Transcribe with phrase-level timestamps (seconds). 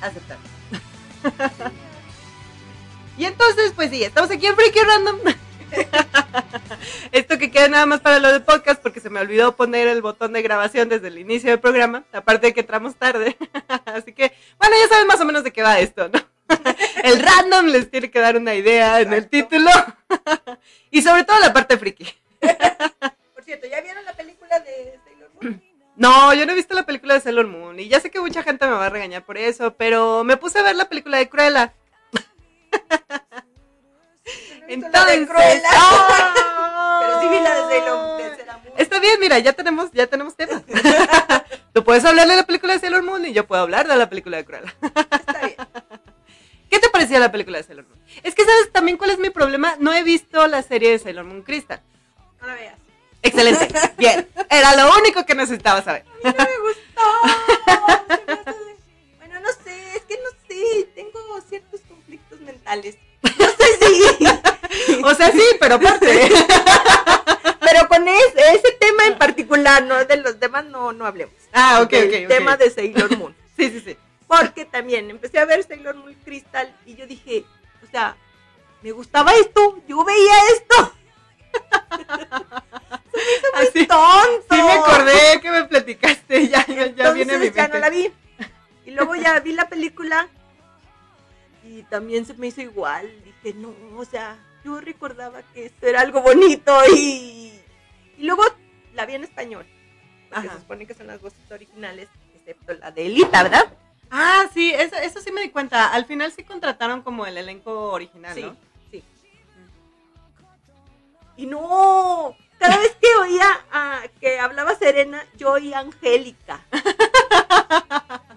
[0.00, 0.44] aceptarlo.
[3.18, 5.18] y entonces, pues sí, estamos aquí en Freaky Random.
[7.12, 10.02] Esto que queda nada más para lo del podcast porque se me olvidó poner el
[10.02, 13.36] botón de grabación desde el inicio del programa, aparte de que entramos tarde.
[13.84, 16.20] Así que, bueno, ya saben más o menos de qué va esto, ¿no?
[17.04, 19.70] El random les tiene que dar una idea en el título.
[20.92, 22.04] Y sobre todo la parte friki.
[22.40, 25.09] Por cierto, ¿ya vieron la película de Moon?
[26.00, 28.42] No, yo no he visto la película de Sailor Moon y ya sé que mucha
[28.42, 31.28] gente me va a regañar por eso, pero me puse a ver la película de
[31.28, 31.74] Cruella.
[34.66, 35.28] Entonces.
[35.70, 36.34] ¡ah!
[37.02, 38.20] Pero sí vi la de Sailor Moon.
[38.78, 40.62] Está bien, mira, ya tenemos, ya tenemos tema.
[41.74, 44.08] Tú puedes hablar de la película de Sailor Moon y yo puedo hablar de la
[44.08, 44.74] película de Cruella.
[44.80, 45.56] Está bien.
[46.70, 48.00] ¿Qué te parecía la película de Sailor Moon?
[48.22, 49.74] Es que sabes también cuál es mi problema.
[49.78, 51.82] No he visto la serie de Sailor Moon Crystal.
[52.40, 52.89] No la veas.
[53.22, 53.68] Excelente.
[53.98, 54.26] Bien.
[54.48, 56.04] Era lo único que necesitaba saber.
[56.24, 58.26] A mí no me gustó.
[58.26, 58.76] Me hace
[59.18, 62.96] Bueno, no sé, es que no sé, tengo ciertos conflictos mentales.
[63.22, 64.26] No sé si.
[65.04, 66.30] O sea, sí, pero aparte.
[67.60, 71.34] Pero con ese, ese tema en particular, no de los demás, no, no hablemos.
[71.52, 72.22] Ah, ok, Del ok.
[72.22, 72.28] ok.
[72.28, 73.36] tema de Sailor Moon.
[73.56, 73.96] Sí, sí, sí.
[74.26, 77.44] Porque también empecé a ver Sailor Moon Crystal y yo dije,
[77.86, 78.16] o sea,
[78.82, 80.92] me gustaba esto, yo veía esto.
[83.54, 84.42] Así, ¡Tonto!
[84.50, 86.48] sí me acordé que me platicaste.
[86.48, 87.74] Ya, ya, ya viene mi Entonces ya mente.
[87.74, 88.12] no la vi.
[88.86, 90.28] Y luego ya vi la película
[91.64, 93.10] y también se me hizo igual.
[93.24, 97.52] Dije, no, o sea, yo recordaba que esto era algo bonito y,
[98.16, 98.42] y luego
[98.94, 99.66] la vi en español.
[100.30, 100.56] Porque Ajá.
[100.56, 103.72] se supone que son las voces originales, excepto la de Elita, ¿verdad?
[104.10, 105.92] Ah, sí, eso, eso sí me di cuenta.
[105.92, 108.56] Al final sí contrataron como el elenco original, Sí, ¿no?
[111.40, 116.60] Y no, cada vez que oía a- que hablaba Serena, yo oía Angélica.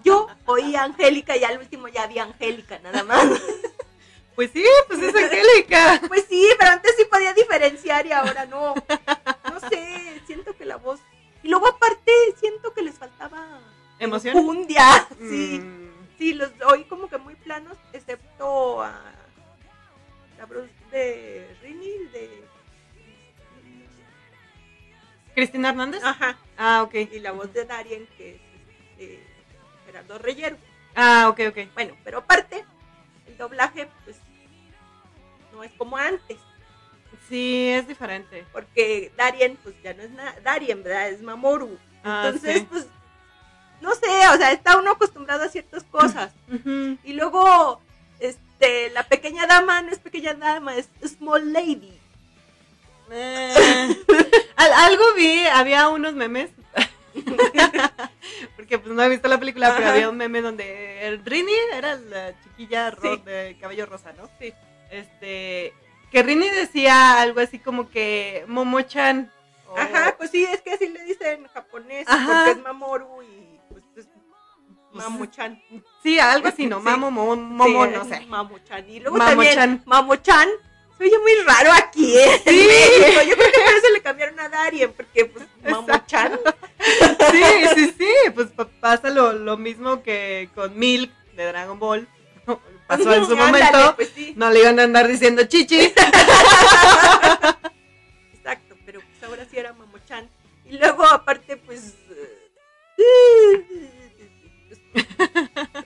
[0.02, 3.26] Yo oía Angélica y al último ya vi a Angélica, nada más.
[4.34, 6.00] Pues sí, pues es Angélica.
[6.08, 8.74] Pues sí, pero antes sí podía diferenciar y ahora no.
[8.74, 11.00] No sé, siento que la voz.
[11.42, 12.10] Y luego aparte
[12.40, 13.60] siento que les faltaba
[13.98, 14.32] ¿Emoción?
[14.34, 15.06] Fundia.
[15.20, 18.98] Sí, Mm, sí, los oí como que muy planos, excepto a
[20.38, 22.53] la voz de Rini, de.
[25.34, 26.02] ¿Cristina Hernández?
[26.04, 26.36] Ajá.
[26.56, 26.94] Ah, ok.
[27.12, 28.40] Y la voz de Darien, que es
[28.98, 29.22] este,
[29.86, 30.56] Gerardo Reyero.
[30.94, 31.58] Ah, ok, ok.
[31.74, 32.64] Bueno, pero aparte,
[33.26, 34.16] el doblaje, pues,
[35.52, 36.38] no es como antes.
[37.28, 38.44] Sí, es diferente.
[38.52, 41.08] Porque Darien, pues ya no es na- Darien, ¿verdad?
[41.08, 41.78] Es Mamoru.
[42.04, 42.66] Ah, Entonces, sí.
[42.70, 42.86] pues,
[43.80, 46.32] no sé, o sea, está uno acostumbrado a ciertas cosas.
[47.04, 47.80] Y luego,
[48.20, 51.98] este, la pequeña dama no es pequeña dama, es small lady.
[53.10, 53.96] Eh,
[54.56, 56.50] al- algo vi, había unos memes.
[58.56, 61.96] Porque pues no he visto la película, pero había un meme donde el Rini era
[61.96, 63.22] la chiquilla ro- Sí.
[63.24, 64.28] de cabello rosa, ¿no?
[64.40, 64.52] Sí.
[64.90, 65.72] Este,
[66.10, 69.30] que Rini decía algo así como que Momo-chan.
[69.68, 72.44] o- Ajá, pues sí, es que así le dicen en japonés, Ajá.
[72.46, 74.08] porque es Mamoru y pues es
[74.92, 75.60] Mamuchan.
[76.02, 76.78] Sí, algo así, ¿no?
[76.80, 76.84] Sí.
[76.84, 78.20] Mamo, momo, momo, Sí, no sé.
[78.26, 78.88] Mamuchan.
[78.90, 79.54] Y luego Mamochan.
[79.56, 80.48] también Mamochan.
[80.98, 82.40] Se oye muy raro aquí, ¿eh?
[82.46, 82.66] Sí.
[82.68, 83.22] México.
[83.28, 86.38] Yo creo que por eso le cambiaron a Darien, porque pues Mamochan.
[87.30, 87.42] Sí,
[87.74, 92.06] sí, sí, pues pa- pasa lo, lo mismo que con Milk de Dragon Ball.
[92.86, 93.96] Pasó en su Ándale, momento.
[93.96, 95.80] Pues sí, No le iban a andar diciendo chichi.
[98.34, 100.28] exacto, pero pues ahora sí era Mamochan.
[100.66, 101.94] Y luego aparte pues...
[102.10, 102.50] eh,
[104.92, 105.06] pues,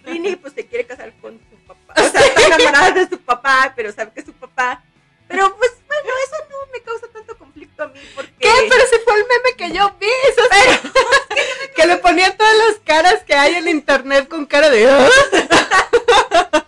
[0.04, 1.94] Rini pues se quiere casar con su papá.
[1.96, 4.82] O sea, está enamorada de su papá, pero sabe que su papá.
[5.28, 8.32] Pero pues bueno, eso no me causa tanto conflicto a mí porque...
[8.40, 8.50] ¿Qué?
[8.68, 10.06] Pero ese fue el meme que yo vi.
[10.06, 10.90] Eso sí.
[11.76, 14.88] que le ponían todas las caras que hay en internet con cara de.
[14.90, 15.08] "Ah".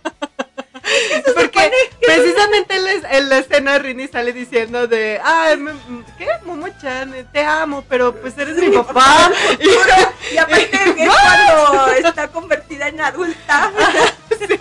[1.35, 1.71] Porque
[2.05, 5.71] precisamente en la, en la escena Rini sale diciendo de, ay, me-
[6.17, 6.27] ¿qué?
[6.43, 9.31] Momo-chan, te amo, pero pues eres mi papá.
[10.31, 10.69] Y aparte
[11.05, 13.71] cuando está convertida en adulta.
[14.29, 14.59] Entonces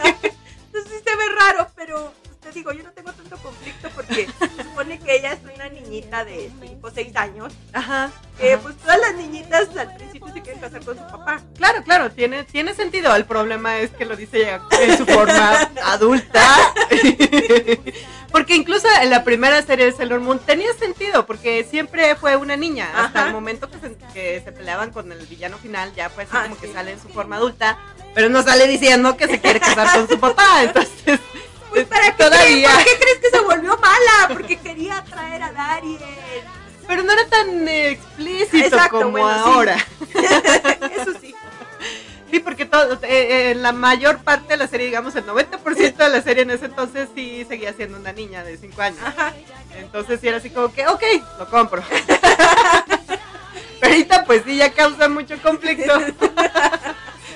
[0.85, 2.13] sí se ve raro, pero
[2.51, 6.25] te digo, yo no tengo tanto conflicto porque se supone que ella es una niñita
[6.25, 7.53] de 5 o 6 años.
[7.73, 8.11] Ajá.
[8.39, 8.63] Que ajá.
[8.63, 11.41] pues todas las niñitas al principio se quieren casar con su papá.
[11.57, 13.15] Claro, claro, tiene, tiene sentido.
[13.15, 16.45] El problema es que lo dice ya en su forma adulta.
[18.33, 22.57] porque incluso en la primera serie de Sailor Moon tenía sentido, porque siempre fue una
[22.57, 22.89] niña.
[22.95, 23.29] Hasta Ajá.
[23.29, 26.43] el momento que se, que se peleaban con el villano final, ya fue así Ah,
[26.45, 27.79] como que sale en su forma adulta.
[28.15, 30.45] Pero no sale diciendo que se quiere casar con su papá.
[30.63, 31.21] Entonces,
[31.71, 32.71] Pues para qué todavía.
[32.71, 34.29] ¿por qué crees que se volvió mala?
[34.29, 35.99] Porque quería atraer a Darien.
[36.87, 39.51] Pero no era tan explícito Exacto, como bueno, sí.
[39.51, 39.77] ahora.
[40.97, 41.35] Eso sí.
[42.31, 46.09] Sí, porque todo, eh, eh, la mayor parte de la serie, digamos el 90% de
[46.09, 49.01] la serie en ese entonces sí seguía siendo una niña de 5 años.
[49.05, 49.33] Ajá.
[49.77, 51.03] Entonces sí era así como que, ok,
[51.39, 51.83] lo compro.
[53.81, 55.93] Pero ahorita pues sí ya causa mucho conflicto.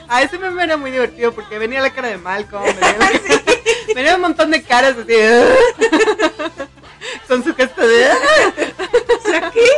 [0.09, 4.15] A ese meme era muy divertido porque venía la cara de Malcolm, venía, la- venía
[4.17, 5.15] un montón de caras así.
[7.29, 8.09] Con su gesto de...
[8.11, 9.69] O sea, ¿qué?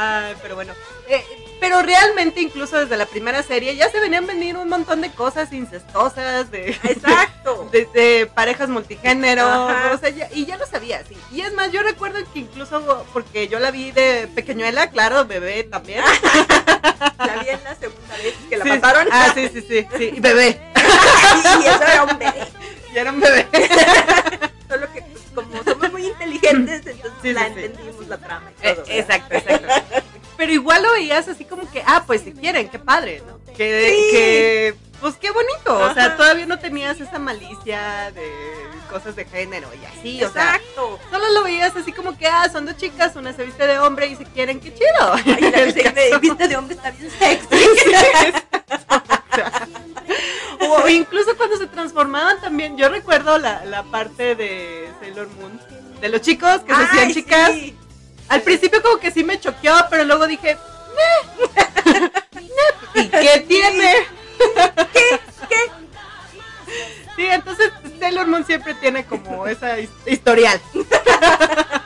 [0.00, 0.74] Ay, pero bueno.
[1.08, 1.24] Eh,
[1.58, 5.52] pero realmente incluso desde la primera serie ya se venían venir un montón de cosas
[5.52, 7.68] incestosas, de, Exacto.
[7.72, 9.90] de, de parejas multigénero, Ajá.
[9.94, 11.16] o sea, ya- y ya lo sabía, sí.
[11.32, 15.64] Y es más, yo recuerdo que incluso, porque yo la vi de pequeñuela, claro, bebé
[15.64, 16.04] también.
[17.18, 19.08] La vi en la segunda vez que la Sí, pasaron.
[19.10, 20.60] Ah, sí, sí, sí, sí, y bebé.
[21.62, 22.48] y eso era un bebé.
[22.94, 23.46] Ya era un bebé.
[24.68, 29.68] Solo que pues, como muy inteligentes, entonces la entendimos la trama y Eh, exacto, exacto.
[30.36, 33.38] Pero igual lo veías así como que, ah, pues si quieren, qué padre, ¿no?
[33.54, 35.76] Que, pues qué bonito.
[35.76, 38.30] O sea, todavía no tenías esa malicia de
[38.88, 40.54] cosas de género y así, o sea.
[40.54, 41.00] Exacto.
[41.10, 44.06] Solo lo veías así como que, ah, son dos chicas, una se viste de hombre
[44.06, 45.12] y se quieren, qué chido.
[45.12, 47.48] Ay, la se viste de hombre está bien sexy.
[47.78, 48.48] Sí, exacto.
[50.60, 55.60] o incluso cuando se transformaban también, yo recuerdo la, la parte de Sailor Moon,
[56.00, 57.52] de los chicos que se hacían chicas.
[57.52, 57.74] sí.
[58.28, 60.56] Al principio como que sí me choqueó, pero luego dije.
[62.94, 63.94] ¿y qué tiene?
[64.92, 65.20] ¿Qué?
[67.16, 70.60] Sí, entonces Sailor Moon siempre tiene como esa his- historial.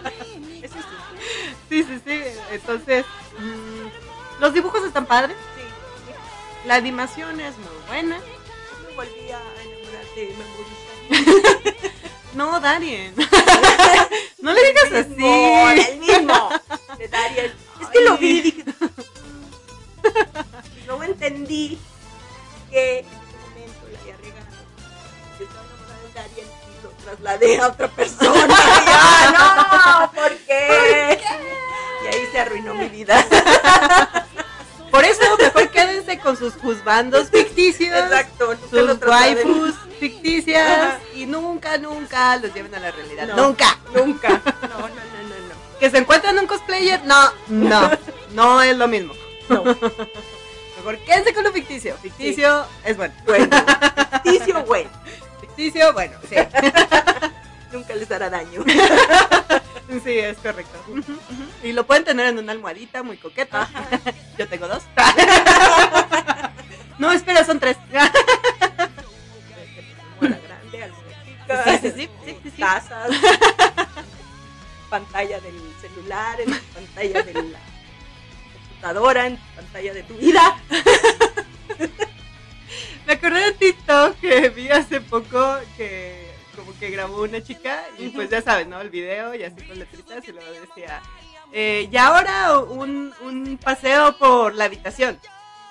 [1.69, 2.01] Sí, sí.
[2.07, 2.21] sí.
[2.51, 3.05] Entonces,
[3.39, 5.63] mm, los dibujos están padres, Sí.
[6.69, 8.19] la animación es muy buena.
[8.19, 10.35] Me volví a enamorar de
[12.35, 13.15] No, Darien.
[14.41, 15.25] no le digas así.
[15.91, 16.49] el mismo.
[16.99, 17.55] De Dariel.
[17.81, 18.65] Es que lo vi y dije.
[20.83, 21.79] Y luego entendí
[22.71, 24.47] que en ese momento la había regado.
[25.39, 28.47] Yo estaba enamorada de Dariel y lo trasladé a otra persona.
[28.95, 31.21] "Ah, no, ¿por qué?
[32.05, 33.25] Y ahí se arruinó mi vida.
[34.91, 37.97] Por eso mejor quédense con sus juzbandos ficticios.
[37.97, 38.55] Exacto.
[38.71, 43.29] Sus waifus ficticias y nunca, nunca los lleven a la realidad.
[43.29, 43.47] No.
[43.47, 43.79] Nunca.
[43.95, 44.43] Nunca.
[44.63, 47.91] No, no, no, no, Que se encuentran un cosplayer, no, no,
[48.33, 49.15] no es lo mismo.
[49.49, 49.65] no.
[49.65, 49.77] No.
[50.77, 51.97] Mejor quédense con lo ficticio.
[51.99, 53.15] Ficticio es bueno.
[53.25, 53.47] Bueno.
[54.25, 54.91] Ficticio, bueno.
[55.41, 56.35] Ficticio, bueno, sí.
[57.71, 58.65] Nunca les hará daño.
[60.05, 60.79] Sí, es correcto.
[61.63, 63.69] Y lo pueden tener en una almohadita muy coqueta.
[64.39, 64.83] Yo tengo dos.
[66.99, 67.77] No, espera, son tres.
[71.65, 72.61] Sí, sí, sí, sí, sí, sí.
[72.61, 73.11] tazas,
[74.91, 77.59] pantalla del celular, en pantalla de la
[78.53, 80.57] computadora, en pantalla de tu vida.
[83.07, 88.09] Me acordé de TikTok que vi hace poco que como que grabó una chica y
[88.11, 88.81] pues ya sabes, ¿no?
[88.81, 91.01] El video y así con letritas y luego decía,
[91.53, 95.19] eh, y ahora un, un paseo por la habitación.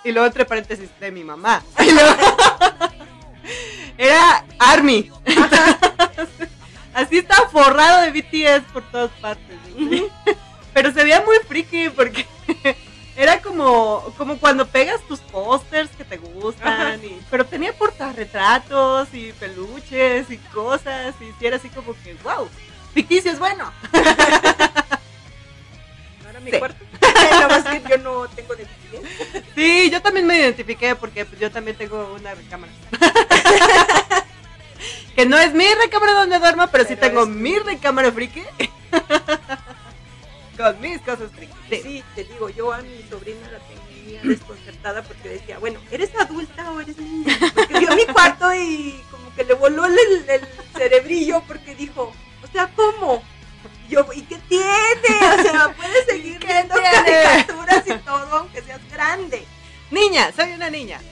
[0.03, 1.63] Y luego entre paréntesis de mi mamá.
[1.79, 2.15] Y luego-
[3.97, 5.11] Era Army.
[6.93, 9.57] Así estaba forrado de BTS por todas partes.
[9.77, 10.07] ¿sí?
[10.73, 12.25] Pero se veía muy friki porque
[13.15, 17.03] era como, como cuando pegas tus pósters que te gustan.
[17.03, 21.15] y- pero tenía portarretratos y peluches y cosas.
[21.39, 22.49] Y era así como que, wow,
[22.93, 23.71] ficticio es bueno.
[26.31, 26.59] Era mi Sí.
[26.59, 26.83] cuarto.
[27.31, 28.65] Nada más que yo no tengo de.
[29.55, 32.71] Sí, yo también me identifiqué porque pues, yo también tengo una recámara.
[35.15, 38.41] que no es mi recámara donde duermo, pero, sí Pero tengo es- mi recámara friki.
[40.57, 41.53] Con mis cosas friki.
[41.69, 41.81] Sí.
[41.83, 46.71] Sí, te digo, yo a mi sobrina la tenía desconcertada porque decía, bueno, ¿eres adulta
[46.71, 47.37] o eres niña?
[47.53, 49.95] Porque vio mi cuarto y como que le voló el,
[50.29, 50.41] el
[50.77, 53.23] cerebrillo porque dijo, o sea, ¿cómo?
[53.91, 54.63] Yo, ¿y qué tiene?
[55.37, 56.89] O sea, puedes seguir ¿Qué viendo tiene?
[56.93, 59.45] caricaturas y todo, aunque seas grande.
[59.91, 61.01] Niña, soy una niña.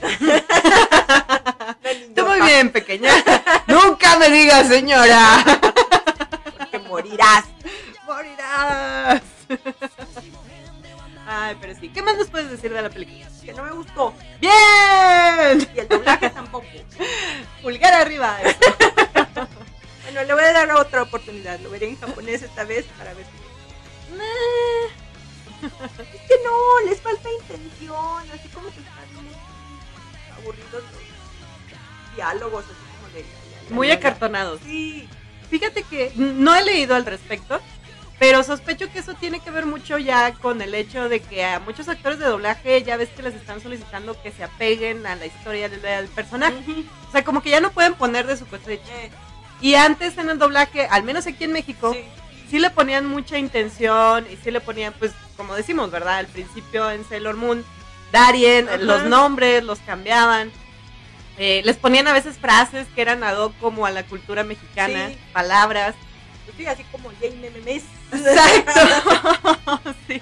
[2.16, 3.12] Tú muy bien, pequeña.
[3.66, 5.44] Nunca me digas, señora.
[6.56, 7.44] Porque morirás.
[8.06, 9.20] Morirás.
[11.26, 11.90] Ay, pero sí.
[11.90, 13.28] ¿Qué más nos puedes decir de la película?
[13.44, 14.14] Que no me gustó.
[14.40, 15.68] ¡Bien!
[15.76, 16.66] Y el doblaje tampoco.
[17.60, 18.38] Pulgar arriba.
[20.12, 21.60] Bueno, le voy a dar otra oportunidad.
[21.60, 23.30] Lo veré en japonés esta vez para ver si
[25.66, 29.32] Es que no, les falta intención, así como que están muy
[30.36, 33.20] aburridos los diálogos, así como de...
[33.22, 34.60] la- la- la- Muy la- acartonados.
[34.64, 35.08] Sí,
[35.50, 37.60] Fíjate que no he leído al respecto,
[38.20, 41.58] Pero sospecho que eso tiene que ver mucho ya con el hecho de que a
[41.60, 45.24] muchos actores de doblaje ya ves que les están solicitando que se apeguen a la
[45.26, 46.56] historia del, del personaje.
[47.08, 48.92] O sea, como que ya no pueden poner de su cosecha.
[49.04, 49.10] Eh,
[49.60, 52.00] Y antes en el doblaje, al menos aquí en México, sí.
[52.50, 56.18] sí le ponían mucha intención y sí le ponían, pues, como decimos, ¿verdad?
[56.18, 57.64] Al principio en Sailor Moon,
[58.12, 58.78] Darien, Ajá.
[58.78, 60.50] los nombres los cambiaban.
[61.38, 65.08] Eh, les ponían a veces frases que eran ad hoc como a la cultura mexicana,
[65.08, 65.18] Sí.
[65.32, 65.94] palabras.
[66.44, 67.84] Pues sí, así como Jane Memes.
[68.12, 68.72] Exacto.
[70.08, 70.20] sí.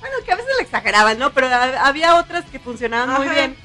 [0.00, 1.32] Bueno, que a veces le exageraban, ¿no?
[1.32, 3.56] Pero ha- había otras que funcionaban muy bien.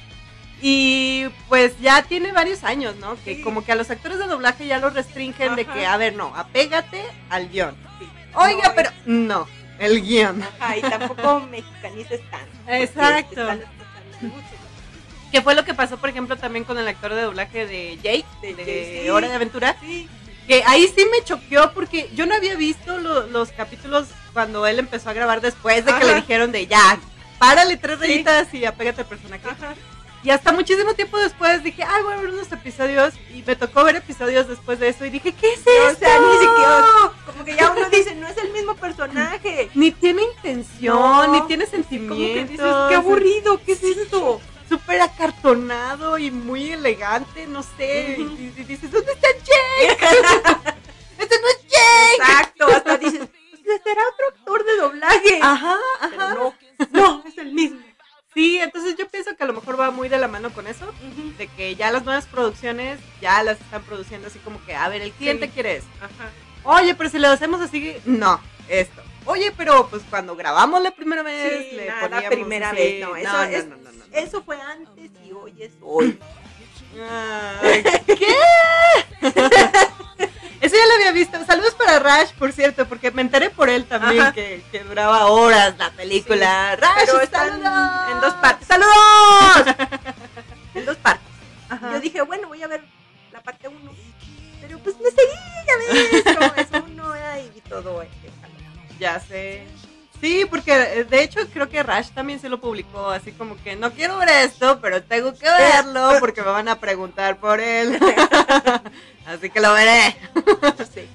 [0.61, 3.15] Y pues ya tiene varios años, ¿no?
[3.23, 3.41] Que Sí.
[3.41, 6.35] como que a los actores de doblaje ya los restringen de que, a ver, no,
[6.35, 7.75] apégate al guion.
[7.99, 8.07] Sí.
[8.35, 9.47] Oiga, No, pero no,
[9.79, 10.43] el guion.
[10.43, 12.47] Ajá, y tampoco mexicanices tanto.
[12.67, 13.47] Exacto.
[15.31, 18.25] Que fue lo que pasó, por ejemplo, también con el actor de doblaje de Jake,
[18.41, 19.09] De de, Jake, sí.
[19.09, 19.75] Hora de Aventura.
[19.79, 20.09] Sí,
[20.47, 24.79] Que ahí sí me choqueó porque yo no había visto lo- los capítulos cuando él
[24.79, 26.97] empezó a grabar después de que le dijeron de ya,
[27.37, 29.47] párale tres rayitas y apégate al personaje.
[29.47, 29.75] ajá.
[30.23, 33.13] Y hasta muchísimo tiempo después dije, ay, voy a ver unos episodios.
[33.33, 35.05] Y me tocó ver episodios después de eso.
[35.05, 35.95] Y dije, ¿qué es No, eso?
[35.95, 36.85] o sea, ni siquiera-
[37.25, 39.69] Como que ya uno dice, no es el mismo personaje.
[39.75, 42.49] Ni tiene intención, No, ni tiene Como que sentimientos.
[42.49, 44.41] dices, qué aburrido, ¿qué es esto?
[44.67, 48.17] Súper acartonado y muy elegante, no sé.
[48.19, 48.21] Y,
[48.57, 49.97] y dices, ¿dónde está Jake?
[51.17, 52.15] ¡Este no es Jake!
[52.17, 53.21] Exacto, hasta dices,
[53.65, 55.39] pues será otro actor de doblaje.
[55.41, 55.75] Ajá,
[56.09, 56.33] Pero ajá.
[56.35, 56.53] no,
[56.91, 57.79] no, es el mismo.
[58.39, 60.85] Sí, entonces yo pienso que a lo mejor va muy de la mano con eso.
[61.37, 65.01] De que ya las nuevas producciones ya las están produciendo así como que, a ver,
[65.01, 65.51] el cliente Sí.
[65.55, 65.89] quiere esto.
[65.97, 66.29] Ajá.
[66.63, 69.01] Oye, pero si lo hacemos así, no, esto.
[69.25, 72.77] Oye, pero pues cuando grabamos la primera vez, Sí, le nada, poníamos primera así.
[72.77, 74.05] vez, no, eso es- no, no, no, no.
[74.13, 76.17] Eso fue antes y hoy es hoy.
[78.05, 78.35] ¿Qué?
[80.61, 81.37] Eso ya lo había visto.
[81.45, 85.77] Saludos para Rash, por cierto, porque me enteré por él también que, que duraba horas
[85.77, 86.75] la película.
[86.75, 88.11] Rash, Pero están saludos.
[88.11, 88.67] en dos partes.
[88.67, 89.75] ¡Saludos!
[90.75, 91.25] en dos partes.
[91.69, 91.91] Ajá.
[91.93, 92.83] Yo dije, bueno, voy a ver
[93.31, 93.91] la parte uno.
[94.61, 95.33] Pero pues me seguí,
[95.65, 98.01] ya ves, es uno ay, y todo.
[98.01, 98.29] este,
[98.99, 99.65] Ya sé.
[100.19, 103.77] Sí, porque eh, de hecho creo que Rash también se lo publicó, así como que
[103.77, 107.97] no quiero ver esto, pero tengo que verlo porque me van a preguntar por él.
[109.29, 110.15] así que lo veré.
[110.93, 111.07] Sé.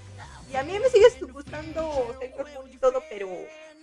[0.52, 3.28] Y a mí me sigue gustando Moon y todo, pero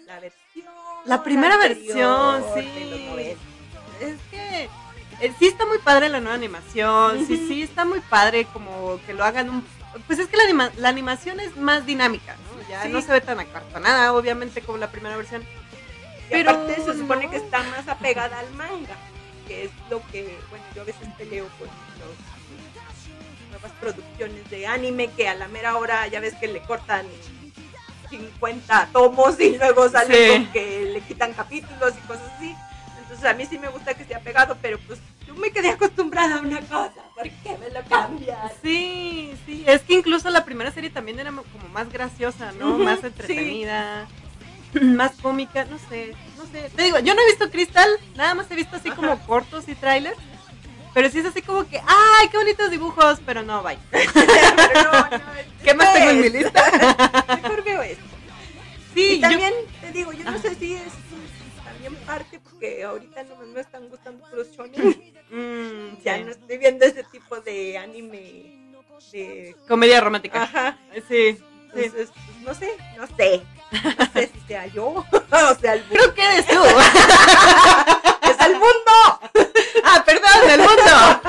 [0.06, 0.66] la versión.
[1.06, 3.08] La primera versión, los sí.
[3.10, 3.42] 90.
[4.02, 4.70] Es que
[5.20, 9.14] eh, sí está muy padre la nueva animación, sí, sí está muy padre como que
[9.14, 9.68] lo hagan un...
[10.08, 12.70] Pues es que la, anima- la animación es más dinámica, ¿no?
[12.70, 12.90] Ya Sí.
[12.90, 15.42] no se ve tan acartonada, obviamente, como la primera versión.
[15.42, 15.46] Y
[16.32, 17.32] Pero aparte se supone no.
[17.32, 18.96] que está más apegada al manga,
[19.48, 22.31] que es lo que, bueno, yo a veces peleo con las
[23.62, 27.06] nuevas producciones de anime que a la mera hora ya ves que le cortan
[28.10, 30.32] 50 tomos y luego sale Sí.
[30.44, 32.56] con que le quitan capítulos y cosas así.
[33.02, 36.38] Entonces a mí sí me gusta que sea pegado, pero pues yo me quedé acostumbrada
[36.38, 38.52] a una cosa, ¿por qué me lo cambias?
[38.62, 42.78] Sí, sí, es que incluso la primera serie también era como más graciosa, ¿no?
[42.78, 43.08] Más sí.
[43.08, 44.08] entretenida,
[44.82, 46.70] más cómica, no sé, no sé.
[46.76, 49.76] Te digo, yo no he visto Crystal, nada más he visto así como cortos y
[49.76, 50.18] trailers.
[50.94, 53.20] Pero sí es así como que, ¡ay, qué bonitos dibujos!
[53.26, 53.78] Pero no, bye.
[53.92, 55.22] Pero no, no,
[55.64, 57.26] ¿Qué más tengo en mi lista?
[57.42, 58.04] Mejor veo esto.
[58.94, 60.84] Sí, y yo- también te digo, yo no sé si es
[61.64, 65.14] también parte porque ahorita no me están gustando puros shonen.
[65.30, 66.24] Mm, ya sí.
[66.24, 68.58] no estoy viendo ese tipo de anime
[69.14, 70.44] de Comedia romántica.
[70.44, 70.78] ajá.
[71.08, 71.38] Sí,
[71.74, 71.94] pues,
[72.42, 73.42] no sé, no sé.
[73.72, 75.96] No sé si sea yo o sea el mundo.
[75.96, 76.62] Creo que eres tú.
[78.30, 79.11] ¡Es el mundo!
[79.84, 81.22] Ah, perdón, el mundo.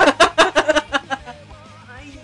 [1.96, 2.20] Ay,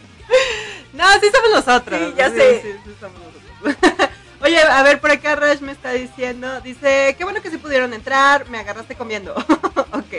[0.93, 2.01] No, sí somos nosotros.
[2.01, 2.63] Sí, ya sé.
[2.63, 4.09] Sí, sí somos nosotros.
[4.41, 7.93] Oye, a ver, por acá Rash me está diciendo, dice, qué bueno que sí pudieron
[7.93, 9.35] entrar, me agarraste comiendo.
[9.93, 10.15] ok.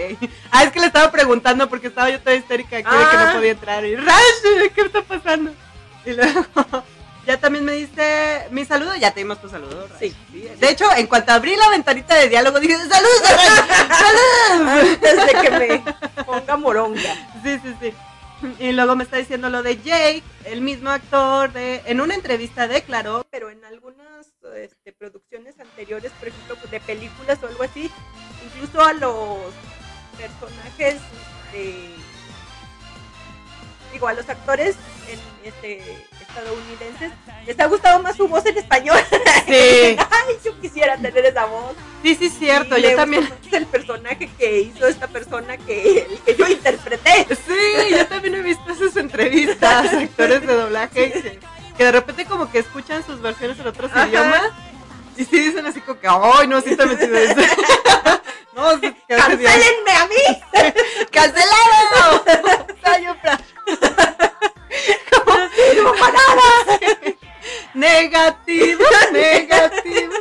[0.51, 3.25] Ah, es que le estaba preguntando porque estaba yo toda histérica aquí de que Ah.
[3.27, 3.85] no podía entrar.
[3.85, 5.53] Y Rash, ¿qué está pasando?
[6.05, 6.43] Y luego,
[7.29, 9.87] ya también me dice, mi saludo, ya te dimos tu saludo.
[9.99, 10.15] Sí.
[10.31, 13.21] De hecho, en cuanto abrí la ventanita de diálogo, dije, saludos,
[13.87, 14.79] saludos.
[14.95, 17.13] antes de que me ponga moronga.
[17.43, 17.93] Sí, sí, sí.
[18.57, 22.67] Y luego me está diciendo lo de Jake, el mismo actor, de, en una entrevista
[22.67, 27.91] declaró Pero en algunas este, producciones anteriores, por ejemplo, de películas o algo así,
[28.43, 29.53] incluso a los
[30.17, 30.99] personajes
[31.53, 31.93] de
[33.93, 34.75] digo a los actores
[35.07, 35.81] en, este,
[36.21, 37.11] estadounidenses
[37.45, 38.99] les ha gustado más su voz en español
[39.47, 39.97] Sí.
[39.97, 43.23] ay yo quisiera tener esa voz Sí, sí, cierto, Y yo también.
[43.23, 48.35] más el personaje que hizo esta persona que el que yo interpreté Sí, yo también
[48.35, 51.39] he visto esas entrevistas, actores de doblaje, que,
[51.77, 54.07] que de repente como que escuchan sus versiones en otros Ajá.
[54.07, 54.51] idiomas
[56.37, 57.35] Ay, no, sí está metido eso.
[58.55, 58.95] no, sí.
[59.07, 60.71] ¡Cancelenme a mí!
[61.11, 62.23] ¡Cancelado!
[65.59, 65.73] Sayopra.
[65.73, 66.79] ¡No sirvo para nada!
[67.73, 70.13] Negativo, negativo.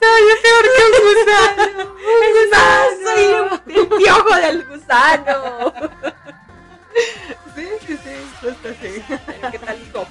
[0.00, 1.64] Soy peor que un gusano.
[1.88, 3.56] Un gusano.
[3.66, 5.72] soy el piojo del gusano.
[7.54, 9.02] Sí, sí, sí, justo así.
[9.50, 10.06] ¿Qué tal, hijo?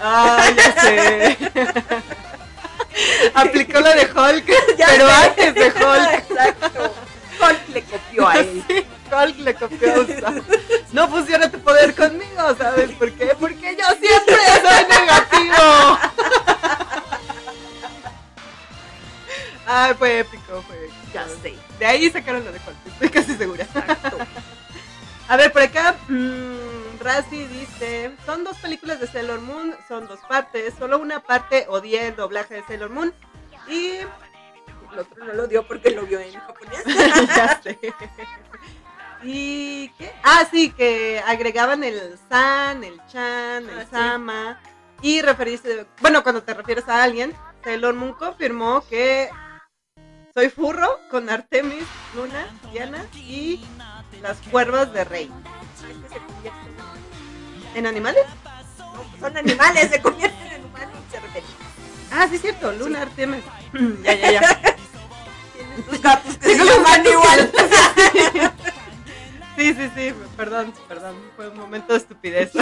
[0.00, 1.36] Ah, ya sé.
[3.34, 4.46] Aplicó la de Hulk,
[4.78, 5.12] Ya pero sé.
[5.14, 6.12] antes de Hulk.
[6.30, 6.94] Exacto.
[7.40, 8.64] Hulk le copió a él.
[8.68, 9.92] Sí, Hulk le copió
[10.26, 10.32] a.
[10.92, 13.34] No funciona tu poder conmigo, ¿sabes por qué?
[13.38, 15.98] Porque yo siempre soy negativo.
[19.66, 20.96] Ay, fue épico, fue épico.
[21.12, 21.54] Ya sé.
[21.78, 23.64] De ahí sacaron lo de Hulk, estoy casi segura.
[23.64, 24.18] Exacto.
[25.28, 30.18] A ver, por acá, mmm, Razi dice, son dos películas de Sailor Moon, son dos
[30.28, 33.14] partes, solo una parte odié el doblaje de Sailor Moon
[33.68, 33.98] y...
[34.92, 36.84] El otro no lo dio porque lo vio en japonés.
[37.34, 37.78] ya sé.
[39.24, 40.12] ¿Y qué?
[40.24, 43.88] Ah, sí, que agregaban el san, el chan, el Ah, sí.
[43.90, 44.60] sama
[45.00, 49.28] y referirse, bueno, cuando te refieres a alguien, Sailor Moon confirmó que
[50.34, 53.64] soy furro con Artemis, Luna, Diana y
[54.20, 55.30] las cuervas de Rey.
[57.74, 58.24] ¿En animales?
[58.78, 61.20] no, son animales, se convierten en humanos y se.
[62.14, 63.42] Ah, sí, es cierto, Luna, Artemis.
[64.02, 64.40] ya, ya, ya.
[65.54, 67.52] Tienen tus gatos que se llaman igual.
[69.62, 72.50] Sí, sí, sí, perdón, perdón, fue un momento de estupidez.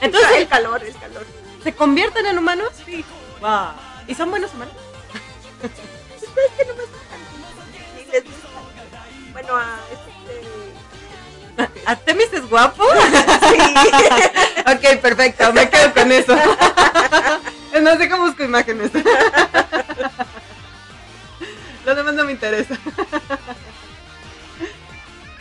[0.00, 1.26] Entonces, el calor, el calor.
[1.64, 2.68] ¿Se convierten en humanos?
[2.84, 3.04] Sí.
[3.40, 3.70] Wow.
[4.06, 4.76] ¿Y son buenos humanos?
[6.14, 7.18] Ustedes que no me gustan.
[7.98, 8.46] Sí, les gusta.
[9.32, 10.42] Bueno, a este.
[11.86, 12.84] ¿Artemis es guapo?
[13.50, 13.58] Sí.
[14.60, 16.36] ok, perfecto, me quedo con eso.
[17.72, 18.92] Es más, deja busco imágenes.
[21.86, 22.76] Lo demás no me interesa.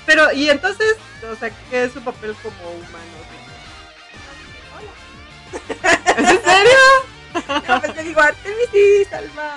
[0.05, 0.95] Pero, y entonces,
[1.27, 3.15] o sea, ¿qué es su papel como humano?
[6.15, 6.77] ¿Es en serio?
[7.67, 9.55] No, pues te digo, Artemis sí, Salva.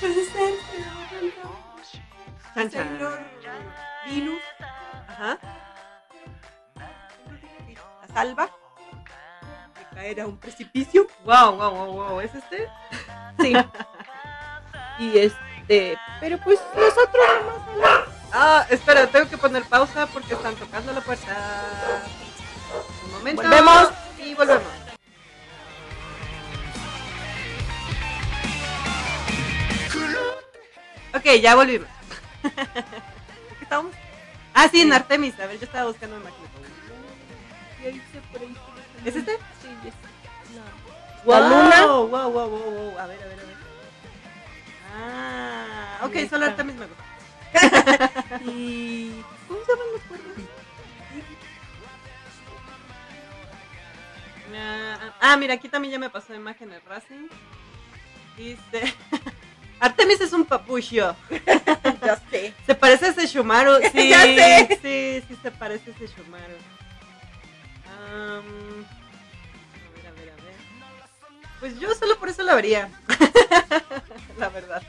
[0.00, 1.54] Puede ser, pero
[2.54, 2.88] Chan, chan.
[2.88, 3.20] Sailor
[4.06, 4.42] Venus,
[5.06, 5.38] Ajá.
[8.14, 8.48] salva
[9.94, 11.06] caer a un precipicio.
[11.24, 12.20] Wow, wow, wow, wow.
[12.20, 12.68] ¿Es este?
[13.40, 13.54] Sí.
[14.98, 17.24] y este, pero pues nosotros
[17.74, 18.04] nomás
[18.36, 21.36] Ah, espera, tengo que poner pausa porque están tocando la puerta.
[23.04, 23.42] Un momento.
[23.42, 23.90] Volvemos.
[24.18, 24.62] Y volvemos.
[31.14, 31.86] Ok, ya volvimos.
[32.42, 33.92] ¿Qué estábamos?
[34.52, 35.38] Ah, sí, en Artemis.
[35.38, 36.18] A ver, yo estaba buscando
[38.32, 38.56] por ahí.
[39.04, 39.38] ¿Es este?
[39.84, 41.86] Sí, es Wow, luna.
[41.86, 42.98] Wow, wow, wow, wow.
[42.98, 43.56] A ver, a ver, a ver.
[44.94, 46.62] Ah, ok, Ahí solo está.
[46.62, 47.04] Artemis me gusta.
[48.46, 49.22] Y.
[49.48, 50.34] ¿Cómo se llaman los cuernos?
[54.56, 57.28] Ah, ah, mira, aquí también ya me pasó imágenes Racing.
[58.36, 58.94] Dice.
[59.80, 61.16] Artemis es un papucho.
[62.04, 62.54] Ya sé.
[62.66, 63.78] Se parece a ese Shumaru.
[63.92, 64.78] Sí, Ya sé.
[64.82, 66.54] sí, sí se parece a ese Shumaru.
[68.12, 68.84] Am,
[71.64, 72.90] Pues yo solo por eso la vería.
[74.38, 74.82] la verdad.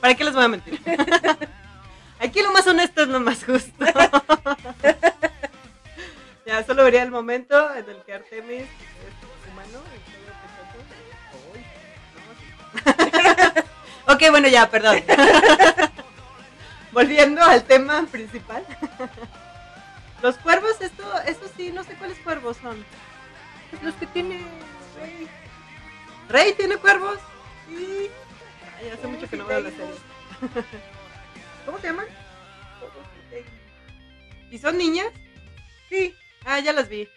[0.00, 0.80] ¿Para qué les voy a mentir?
[2.18, 3.84] Aquí lo más honesto es lo más justo.
[6.46, 9.78] ya, solo vería el momento en el que Artemis es humano.
[14.08, 15.00] ok, bueno, ya, perdón.
[16.90, 18.66] Volviendo al tema principal.
[20.22, 22.84] Los cuervos, esto, eso sí, no sé cuáles cuervos son.
[23.80, 24.69] Los que tiene.
[25.00, 25.28] Rey.
[26.28, 27.18] ¿Rey tiene cuervos?
[27.68, 28.10] Sí.
[28.78, 29.94] Ay, hace mucho que no veo la serie.
[31.66, 32.06] ¿Cómo se llaman?
[34.50, 35.12] ¿Y son niñas?
[35.88, 36.14] Sí.
[36.44, 37.08] Ah, ya las vi.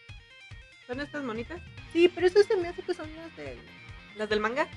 [0.86, 1.62] ¿Son estas monitas?
[1.92, 3.58] Sí, pero eso se me hace que son las de.
[4.16, 4.68] ¿Las del manga?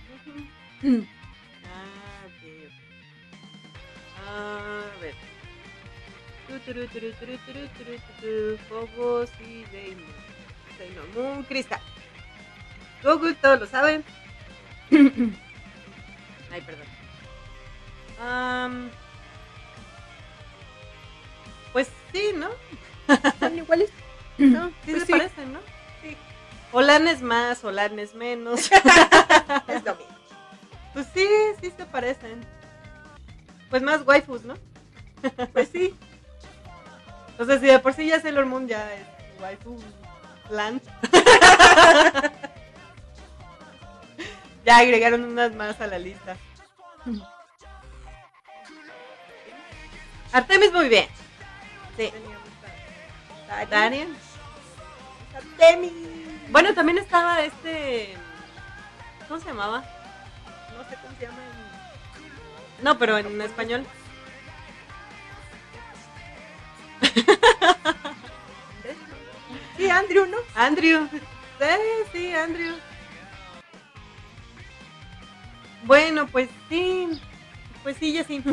[1.65, 2.43] Ah, ok.
[4.29, 5.15] A ver.
[8.69, 10.05] Phobos y Deimon.
[10.79, 11.81] Sailor Moon, Cristal.
[13.03, 14.05] Google, todos lo saben.
[14.91, 16.87] Ay, perdón.
[18.21, 18.91] Am,
[21.73, 22.49] pues sí, ¿no?
[23.41, 23.91] Son iguales.
[24.39, 25.13] No, Sí pues se sí.
[25.13, 25.61] parecen, ¿no?
[26.03, 26.15] Sí.
[26.71, 28.71] Olan es más, Olan es menos.
[29.69, 30.17] Es lo mismo.
[30.93, 31.27] Pues sí,
[31.61, 32.45] sí se parecen.
[33.71, 34.55] Pues más waifus, ¿no?
[35.55, 35.95] Pues sí.
[37.39, 39.07] O sea, si de por sí ya Sailor Moon ya es
[39.41, 39.79] waifu
[40.51, 40.83] land.
[44.67, 46.37] Ya agregaron unas más a la lista.
[50.33, 51.07] Artemis muy bien.
[51.97, 52.13] Sí.
[53.71, 54.09] Darian.
[55.35, 55.93] Artemis.
[56.51, 58.17] Bueno, también estaba este.
[59.29, 59.85] ¿Cómo se llamaba?
[60.77, 63.87] No sé cómo se llama en- No, pero en español.
[69.77, 70.39] Sí, Andrew, ¿no?
[70.55, 71.07] Andrew.
[71.13, 71.19] Sí,
[72.11, 72.75] sí, Andrew.
[75.87, 77.09] Bueno, pues sí.
[77.83, 78.43] Pues sí, ya sí.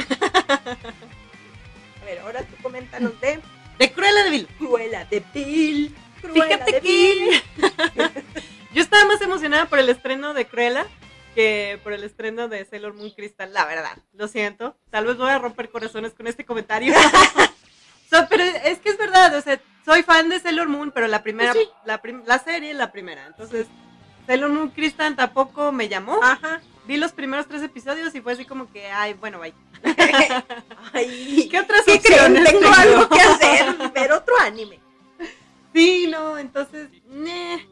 [2.01, 3.39] A ver, ahora tú coméntanos de
[3.79, 4.47] De Cruella de Vil.
[4.57, 5.95] Cruella de Bill.
[6.21, 7.41] Cruella Fíjate de que Vil.
[8.73, 10.85] yo estaba más emocionada por el estreno de Cruella
[11.35, 13.97] que por el estreno de Sailor Moon Crystal, la verdad.
[14.13, 14.77] Lo siento.
[14.91, 16.93] Tal vez voy a romper corazones con este comentario.
[18.09, 21.23] So, pero es que es verdad, o sea, soy fan de Sailor Moon, pero la
[21.23, 21.71] primera, Pues sí.
[21.83, 23.25] la, prim- la serie es la primera.
[23.25, 23.65] Entonces,
[24.27, 26.19] Sailor Moon Crystal tampoco me llamó.
[26.21, 26.61] Ajá.
[26.85, 29.53] Vi los primeros tres episodios y fue así como que, ay, bueno, bye.
[30.93, 32.19] Ay, ¿Qué otras ¿qué creen?
[32.37, 32.73] opciones Tengo tengo?
[32.73, 33.91] algo que hacer.
[33.93, 34.79] Ver otro anime.
[35.73, 37.67] Sí, no, entonces, meh.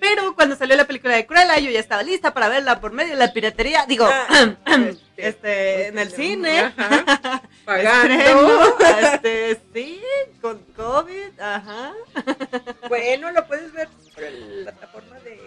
[0.00, 3.10] Pero cuando salió la película de Cruella, yo ya estaba lista para verla por medio
[3.12, 3.84] de la piratería.
[3.86, 6.72] Digo, Ah, este, este, en el cine.
[6.76, 7.42] Ajá.
[7.64, 8.78] Pagando.
[9.12, 10.00] este, sí,
[10.40, 11.92] con COVID, ajá.
[12.88, 15.38] Bueno, lo puedes ver por la plataforma de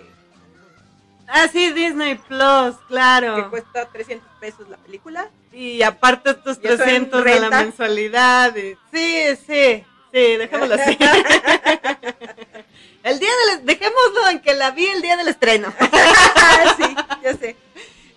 [1.28, 3.50] Ah, sí, Disney Plus, que claro.
[3.50, 5.30] cuesta 300 pesos la película.
[5.52, 8.56] Y aparte tus ¿Y eso en 300 de la mensualidad.
[8.56, 10.98] y- Sí, sí, sí, dejémoslo así.
[13.04, 15.74] el día del, dejémoslo en que la vi el día del estreno.
[16.78, 17.56] sí, ya sé.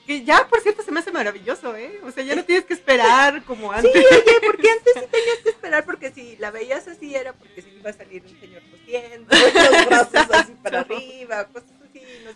[0.06, 2.00] Que ya, por cierto, se me hace maravilloso, ¿eh?
[2.04, 4.06] O sea, ya no tienes que esperar como Sí, antes.
[4.08, 7.70] oye, porque antes sí tenías que esperar porque si la veías así era porque si
[7.70, 11.70] iba a salir un señor tosiendo, los brazos así para arriba, cosas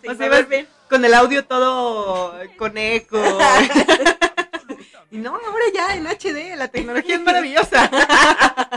[0.07, 0.67] O sea, ibas bien.
[0.89, 3.21] con el audio todo con eco.
[5.11, 7.89] y no, ahora ya en HD, la tecnología es maravillosa.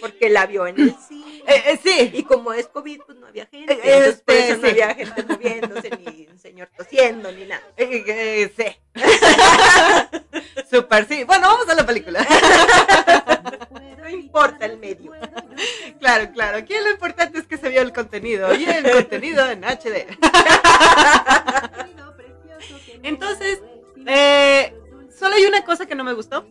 [0.00, 1.23] porque la vio en el cine.
[1.46, 3.74] Eh, eh, sí, Y como es COVID, pues no había gente.
[3.74, 4.70] Eh, entonces por este, eso no sí.
[4.70, 7.62] había gente moviéndose, ni un señor tosiendo, ni nada.
[7.76, 8.76] Eh, eh, sí.
[10.70, 11.24] Super, sí.
[11.24, 12.26] Bueno, vamos a la película.
[14.04, 15.12] No importa el medio.
[15.98, 16.58] Claro, claro.
[16.58, 20.06] Aquí lo importante es que se vio el contenido y el contenido en HD.
[23.02, 23.62] Entonces,
[24.06, 24.74] eh,
[25.18, 26.46] solo hay una cosa que no me gustó.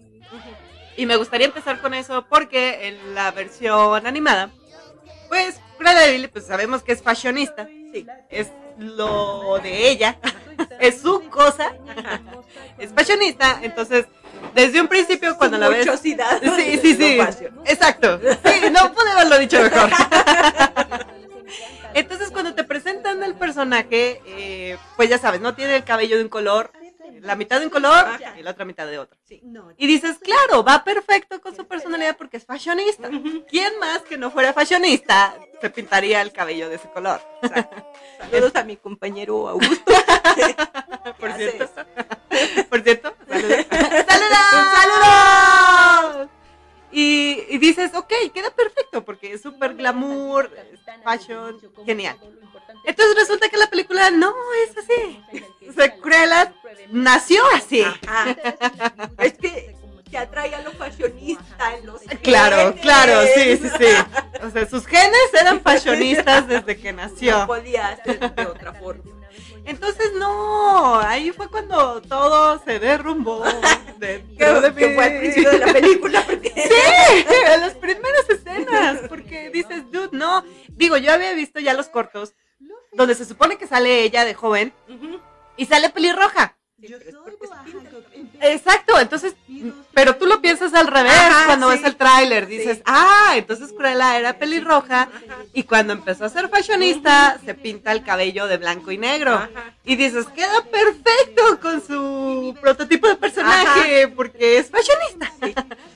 [0.97, 4.49] Y me gustaría empezar con eso porque en la versión animada,
[5.33, 7.67] pues de Vil, pues sabemos que es fashionista.
[7.91, 8.05] Sí.
[8.29, 10.17] Es lo de ella.
[10.79, 11.73] Es su cosa.
[12.77, 13.59] Es fashionista.
[13.63, 14.05] Entonces,
[14.53, 15.87] desde un principio cuando la ves...
[16.01, 16.15] Sí,
[16.81, 17.19] sí, sí.
[17.65, 18.19] Exacto.
[18.19, 19.89] Sí, no pude haberlo dicho mejor.
[21.93, 26.23] Entonces, cuando te presentan el personaje, eh, pues ya sabes, no tiene el cabello de
[26.23, 26.71] un color,
[27.21, 28.05] la mitad de un color
[28.37, 29.17] y la otra mitad de otro.
[29.25, 29.41] Sí.
[29.77, 33.09] Y dices, claro, va perfecto con su personalidad porque es fashionista.
[33.47, 37.21] ¿Quién más que no fuera fashionista se pintaría el cabello de ese color?
[37.41, 37.85] Exacto.
[38.19, 39.93] Saludos a mi compañero Augusto.
[41.19, 41.85] Por ¿Qué cierto.
[42.69, 43.15] Por cierto.
[43.27, 43.65] Saludos.
[44.07, 44.67] ¡Saludos!
[44.75, 46.29] ¡Saludos!
[46.91, 50.51] Y, y dices, ok, queda perfecto porque es súper glamour,
[51.03, 52.17] fashion, genial.
[52.85, 54.33] Entonces resulta que la película no
[54.67, 55.21] es así.
[55.69, 56.53] O sea, Cruella
[56.91, 57.81] nació así.
[57.81, 58.35] Ajá.
[59.19, 59.75] Es que
[60.11, 62.81] ya traía lo fashionista en los Claro, genes.
[62.81, 64.43] claro, sí, sí, sí.
[64.45, 67.47] O sea, sus genes eran fashionistas desde que No nació.
[67.47, 69.03] podía ser de otra forma.
[69.65, 73.43] Entonces, no, ahí fue cuando todo se derrumbó.
[73.97, 76.23] De, Que, de que fue al principio de la película.
[76.25, 76.49] Porque...
[76.53, 80.43] Sí, en las primeras escenas, porque dices, dude, no.
[80.69, 82.33] Digo, yo había visto ya los cortos,
[82.95, 84.73] donde se supone que sale ella de joven
[85.57, 86.55] y sale pelirroja.
[86.81, 88.03] El cabello.
[88.41, 89.35] Exacto, entonces,
[89.93, 91.77] pero tú lo piensas al revés Ajá, cuando sí.
[91.77, 92.83] ves el tráiler, dices, Sí.
[92.85, 95.07] ah, entonces Cruella era pelirroja
[95.53, 99.33] y cuando empezó a ser fashionista se pinta el cabello de blanco y negro.
[99.35, 99.49] Ajá.
[99.85, 105.31] Y dices, queda perfecto con su prototipo de personaje porque es fashionista.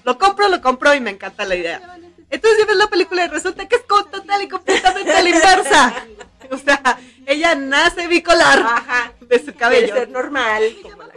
[0.05, 1.97] Lo compro, lo compro y me encanta la idea.
[2.29, 5.29] Entonces ya ves la película y resulta que es con total y completamente a la
[5.29, 6.05] inversa.
[6.51, 9.11] O sea, ella nace bicolar Ajá.
[9.21, 9.93] de su Quiere cabello.
[9.95, 10.63] ser normal.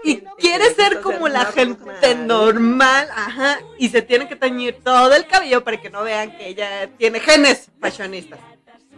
[0.03, 5.27] Y quiere ser como la gente normal, ajá, y se tiene que teñir todo el
[5.27, 8.39] cabello para que no vean que ella tiene genes fashionistas.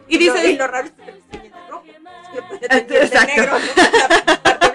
[0.08, 1.84] Y Y, lo, dice, y lo raro es que te rojo.
[2.60, 3.34] De Exacto.
[3.36, 3.56] negro,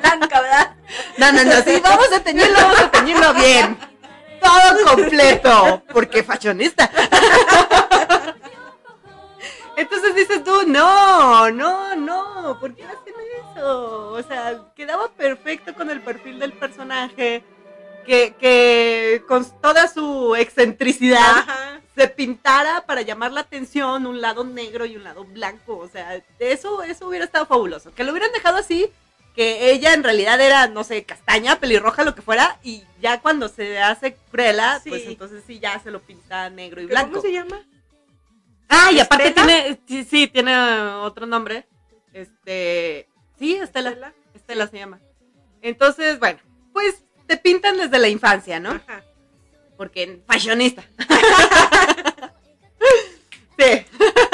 [0.01, 0.71] blanca, ¿verdad?
[1.17, 3.77] no, no, no, sí, vamos a teñirlo, vamos a teñirlo bien.
[4.41, 6.89] Todo completo, porque fashionista.
[9.77, 13.13] Entonces dices tú, no, no, no, ¿por qué hacen
[13.53, 14.09] eso.
[14.11, 17.43] O sea, quedaba perfecto con el perfil del personaje.
[18.05, 21.81] Que, que con toda su excentricidad Ajá.
[21.93, 25.77] se pintara para llamar la atención un lado negro y un lado blanco.
[25.77, 27.93] O sea, eso, eso hubiera estado fabuloso.
[27.93, 28.89] Que lo hubieran dejado así,
[29.35, 33.49] que ella en realidad era, no sé, castaña, pelirroja, lo que fuera, y ya cuando
[33.49, 34.89] se hace Cruella, Sí.
[34.89, 37.09] pues entonces sí ya se lo pinta negro y ¿Que blanco.
[37.11, 37.59] ¿Cómo se llama?
[38.69, 39.47] Ah, y aparte ¿Estela?
[39.47, 40.55] tiene, sí, sí, tiene
[41.01, 41.65] otro nombre.
[42.13, 43.07] Este,
[43.39, 43.89] sí, Estela.
[43.91, 44.13] Estela.
[44.33, 44.99] Estela se llama.
[45.61, 46.39] Entonces, bueno,
[46.73, 48.71] pues te pintan desde la infancia, ¿no?
[48.71, 49.03] Ajá.
[49.77, 50.83] Porque fashionista.
[53.57, 53.85] sí.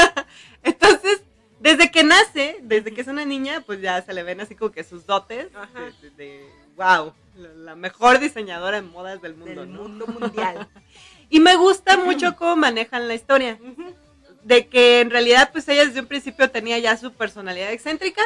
[0.64, 1.22] Entonces,
[1.60, 4.72] desde que nace, desde que es una niña, pues ya se le ven así como
[4.72, 5.82] que sus dotes Ajá.
[6.02, 9.82] de, de- de, wow, la, mejor diseñadora de modas del mundo, Del ¿no?
[9.84, 10.68] mundo mundial.
[11.30, 13.58] Y me gusta mucho cómo manejan la historia.
[14.44, 18.22] De que en realidad pues ella desde un principio tenía ya su personalidad excéntrica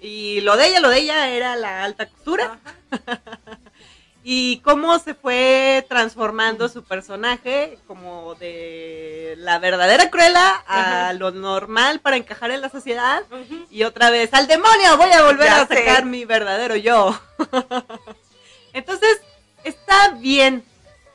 [0.00, 2.58] y lo de ella, lo de ella era la alta costura
[4.24, 11.12] y cómo se fue transformando su personaje como de la verdadera Cruella a Ajá.
[11.14, 13.22] lo normal para encajar en la sociedad
[13.70, 16.04] y otra vez al demonio voy a volver Ya a sacar sé.
[16.04, 17.18] mi verdadero yo.
[18.72, 19.20] Entonces
[19.64, 20.64] está bien.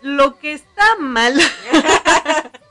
[0.01, 1.33] Lo que está mal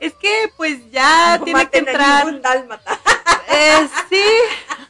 [0.00, 2.98] es que pues ya No tiene que entrar ningún dálmata.
[3.48, 4.22] eh, sí.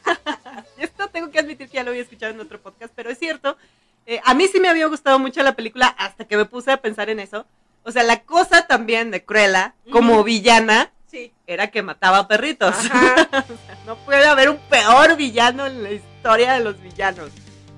[0.77, 3.57] Esto tengo que admitir que ya lo había escuchado en otro podcast, pero es cierto.
[4.05, 6.77] Eh, a mí sí me había gustado mucho la película hasta que me puse a
[6.77, 7.45] pensar en eso.
[7.83, 11.33] O sea, la cosa también de Cruella, como villana, Sí.
[11.47, 12.75] era que mataba perritos.
[13.85, 17.31] No puede haber un peor villano en la historia de los villanos.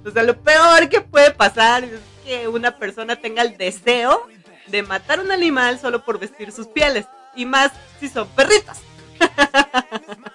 [0.06, 4.28] O sea, lo peor que puede pasar es que una persona tenga el deseo
[4.68, 7.06] de matar un animal solo por vestir sus pieles.
[7.36, 8.78] Y más si son perritos.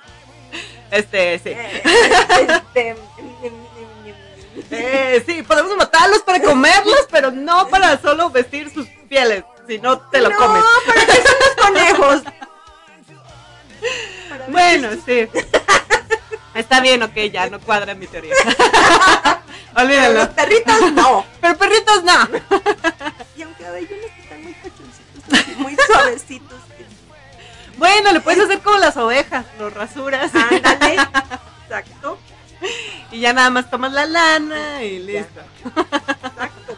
[0.91, 1.49] Este, sí.
[1.51, 1.83] Eh,
[2.49, 4.63] este, mm, mm, mm.
[4.71, 9.45] Eh, sí, podemos matarlos para comerlos, pero no para solo vestir sus pieles.
[9.67, 10.63] Si no, te lo no, comes.
[10.87, 12.23] ¿para qué son los conejos?
[14.49, 15.29] Bueno, sí.
[16.55, 18.35] Está bien, ok, ya no cuadra mi teoría.
[19.77, 20.21] Olvídalo.
[20.21, 21.25] Los perritos no.
[21.41, 22.29] Pero perritos no.
[23.37, 26.66] Y aunque hay unos que están muy cachoncitos, muy suavecitos.
[27.77, 30.95] Bueno, le puedes hacer como las ovejas, los rasuras Ándale.
[31.65, 32.19] Exacto.
[33.11, 35.41] y ya nada más tomas la lana y listo.
[35.65, 36.77] Exacto.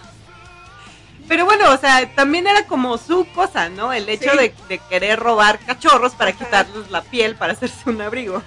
[1.29, 3.93] Pero bueno, o sea, también era como su cosa, ¿no?
[3.93, 4.39] El hecho Sí.
[4.39, 6.39] de, de querer robar cachorros para Ajá.
[6.45, 8.43] quitarles la piel para hacerse un abrigo.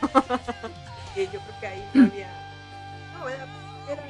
[1.16, 2.28] Y yo creo que ahí no había.
[3.20, 3.46] No, era,
[3.88, 4.04] era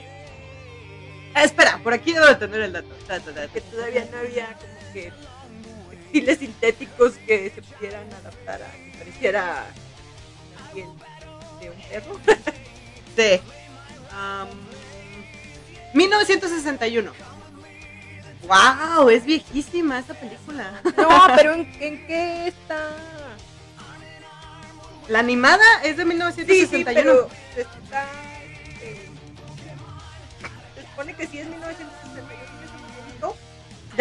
[1.34, 2.88] Ah, espera, por aquí debo de tener el dato.
[3.54, 5.12] Que todavía no había como que
[6.12, 9.66] textiles sintéticos que se pudieran adaptar a que pareciera
[10.74, 10.88] piel
[11.62, 12.20] de un perro.
[13.14, 13.42] Sí.
[14.14, 14.48] Am,
[15.94, 17.12] 1961.
[18.44, 19.10] ¡Wow!
[19.10, 20.82] Es viejísima esa película.
[20.96, 22.90] No, pero ¿en, en qué está?
[25.10, 26.70] La animada es de Sí, 1961.
[26.70, 28.06] sí, pero está.
[28.82, 29.10] este,
[30.76, 32.01] se supone que sí es 1961.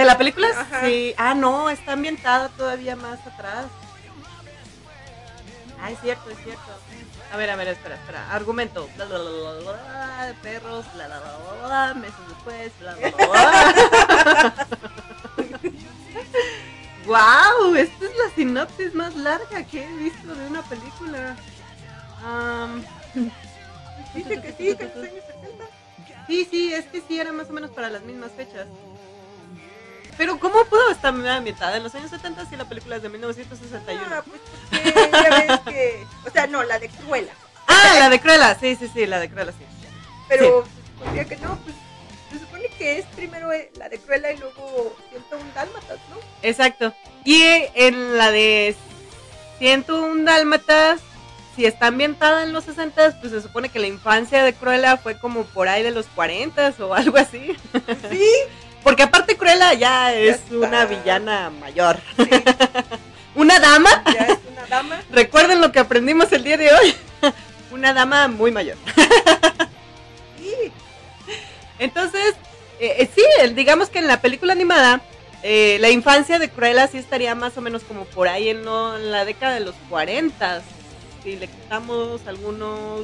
[0.01, 0.49] ¿De la película?
[0.57, 0.87] Ajá.
[0.87, 1.15] Sí.
[1.19, 3.67] Ah, no, está ambientada todavía más atrás.
[5.79, 6.63] Ah, es cierto, es cierto.
[7.31, 8.33] A ver, a ver, espera, espera.
[8.33, 8.89] Argumento.
[8.97, 14.67] Bla, bla, bla, bla, bla, perros, bla, bla, bla, bla, meses después, bla, bla, bla.
[17.05, 17.75] ¡Wow!
[17.75, 21.37] Esta es la sinopsis más larga que he visto de una película.
[22.25, 22.83] Am,
[24.15, 25.65] Dice que sí, que los años 70.
[26.27, 28.67] Sí, sí, es que sí, era más o menos para las mismas fechas.
[30.21, 34.05] Pero ¿cómo pudo estar ambientada en los años 70 si la película es de 1961?
[34.07, 36.07] Ah, pues porque ya ves que.
[36.27, 37.33] O sea, no, la de Cruella.
[37.67, 39.65] Ah, la de Cruella, sí, sí, sí, la de Cruella, sí.
[40.29, 41.75] Pero se supondría que no, pues
[42.31, 46.17] se supone que es primero eh, la de Cruella y luego 101 Dálmatas, ¿no?
[46.43, 46.93] Exacto.
[47.25, 47.43] Y
[47.75, 48.77] en la de
[49.59, 51.01] 101 Dálmatas,
[51.57, 55.19] si está ambientada en los 60, pues se supone que la infancia de Cruella fue
[55.19, 57.57] como por ahí de los 40 o algo así.
[58.11, 58.29] Sí,
[58.83, 61.99] Porque aparte Cruella ya es una villana mayor.
[62.17, 62.25] sí,
[63.35, 65.01] Una dama, ya es una dama.
[65.11, 66.95] recuerden lo que aprendimos el día de hoy.
[67.73, 68.77] Una dama muy mayor.
[70.39, 70.73] Sí,
[71.79, 72.35] Entonces,
[72.81, 73.23] eh, eh, sí,
[73.55, 75.01] digamos que en la película animada,
[75.45, 78.97] eh, la infancia de Cruella sí estaría más o menos como por ahí en, lo-
[78.97, 80.63] en la década de los 40.
[81.23, 83.03] Si le quitamos algunos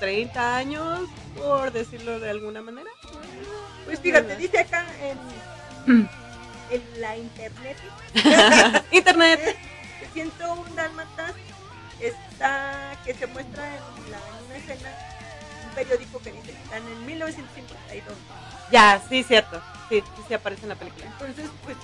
[0.00, 2.90] 30 años, por decirlo de alguna manera.
[3.84, 4.86] Pues fíjate, dice acá
[5.86, 6.08] en,
[6.70, 7.76] en la internet
[8.90, 9.40] Internet.
[10.00, 11.32] que 101 Dálmatas
[12.00, 14.90] está que se muestra en, la, en una escena
[15.74, 18.16] periódico que dice que están en 1952.
[18.70, 19.60] Ya, sí, cierto.
[19.88, 21.06] Sí, sí, sí aparece en la película.
[21.06, 21.76] Entonces, pues,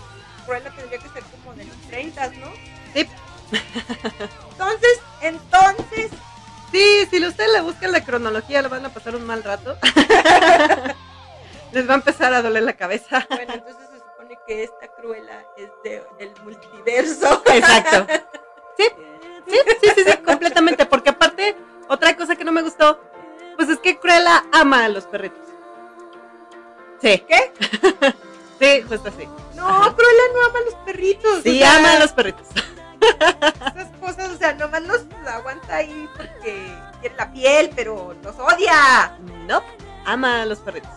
[0.46, 2.52] Cruella tendría que ser como de los 30, ¿no?
[2.94, 3.08] Sí.
[4.50, 6.10] Entonces, entonces,
[6.72, 9.76] Sí, si ustedes le buscan la cronología, le van a pasar un mal rato.
[11.72, 13.26] Les va a empezar a doler la cabeza.
[13.30, 17.42] bueno, entonces se supone que esta Cruella es de- del multiverso.
[17.46, 18.06] Exacto.
[18.76, 18.86] Sí,
[19.46, 20.86] sí, sí, sí, sí, completamente.
[20.86, 21.54] Porque aparte,
[21.88, 22.98] otra cosa que no me gustó,
[23.56, 25.40] pues es que Cruella ama a los perritos.
[27.02, 27.24] Sí.
[27.28, 27.52] ¿Qué?
[28.60, 29.26] Sí, justo así.
[29.54, 29.64] No,
[29.96, 31.42] Cruella no ama a los perritos.
[31.42, 32.46] Sí, o sea, ama a los perritos.
[33.00, 39.16] Esas cosas, o sea, nomás los aguanta ahí porque quiere la piel, pero los odia.
[39.46, 39.62] No,
[40.04, 40.90] ama a los perritos.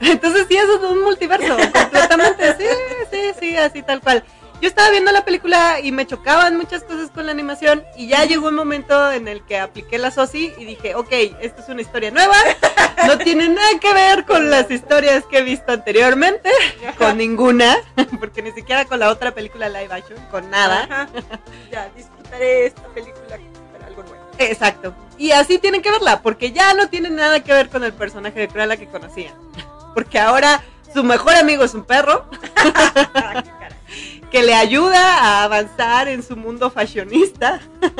[0.00, 2.56] Entonces sí, eso es un multiverso, completamente.
[2.56, 2.66] Sí,
[3.10, 4.24] sí, sí, así tal cual.
[4.60, 8.24] Yo estaba viendo la película y me chocaban muchas cosas con la animación y ya
[8.24, 11.82] llegó un momento en el que apliqué la SOSI y dije, ok, esto es una
[11.82, 12.36] historia nueva,
[13.06, 16.50] no tiene nada que ver con las historias que he visto anteriormente,
[16.96, 17.76] con ninguna,
[18.18, 20.84] porque ni siquiera con la otra película live action, con nada.
[20.84, 21.08] Ajá.
[21.70, 23.38] Ya, disfrutaré esta película
[23.72, 24.24] para algo nuevo.
[24.38, 24.94] Exacto.
[25.18, 28.40] Y así tienen que verla, porque ya no tiene nada que ver con el personaje
[28.40, 29.34] de Cruella que conocían.
[29.96, 32.28] Porque ahora su mejor amigo es un perro
[33.14, 33.42] Ah,
[34.30, 37.60] que le ayuda a avanzar en su mundo fashionista.
[37.80, 37.90] Ok.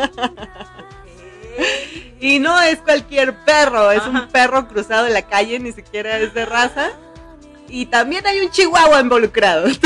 [2.21, 4.11] Y no es cualquier perro, es Ajá.
[4.11, 6.91] un perro cruzado en la calle, ni siquiera es de raza.
[7.69, 9.69] Y también hay un chihuahua involucrado.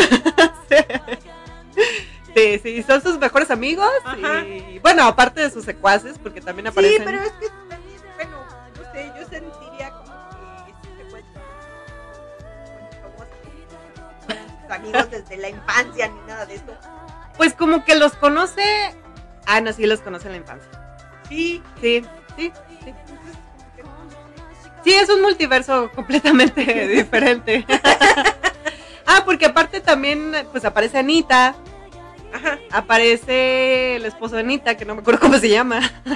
[2.35, 3.91] Sí, sí, son sus mejores amigos.
[4.05, 4.45] Ajá.
[4.47, 7.05] Y bueno, aparte de sus secuaces, porque también Sí, aparecen.
[7.05, 8.37] pero es que también, bueno,
[8.77, 9.70] no sé, yo sentiría
[14.71, 16.65] amigos desde la infancia ni nada de eso.
[17.37, 18.63] Pues como que los conoce.
[19.47, 20.69] Ah, no, sí los conoce en la infancia.
[21.29, 22.03] Sí, Sí,
[22.37, 22.53] sí,
[22.85, 22.95] sí.
[24.85, 27.67] Sí, es un multiverso completamente diferente.
[29.07, 31.55] ah, porque aparte también, pues aparece Anita,
[32.33, 32.59] Ajá.
[32.73, 35.81] aparece el esposo de Anita, que no me acuerdo cómo se llama.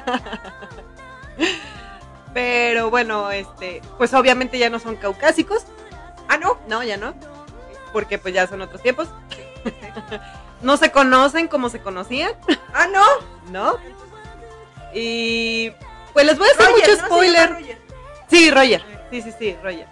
[2.33, 5.65] Pero bueno, este, pues obviamente ya no son caucásicos,
[6.29, 6.59] Ah, no.
[6.69, 7.15] no, ya no,
[7.95, 9.09] porque pues ya son otros tiempos.
[10.61, 12.33] No se conocen como se conocían,
[12.73, 13.05] Ah, no.
[13.51, 13.77] ¿no?
[14.95, 15.71] Y
[16.15, 17.51] pues les voy a hacer Roger, mucho spoiler.
[17.51, 17.79] Roger.
[18.31, 18.83] Sí, Roger.
[19.11, 19.87] Sí, sí, sí, Roger.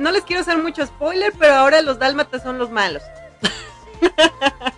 [0.00, 3.02] No les quiero hacer mucho spoiler, pero ahora los dálmatas son los malos.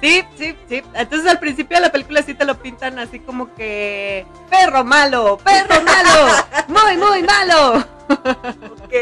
[0.00, 0.82] Sí, sí, sí.
[0.94, 5.38] Entonces al principio de la película sí te lo pintan así como que perro malo,
[5.38, 6.32] perro malo,
[6.68, 7.84] muy, muy malo.
[8.84, 8.94] Ok.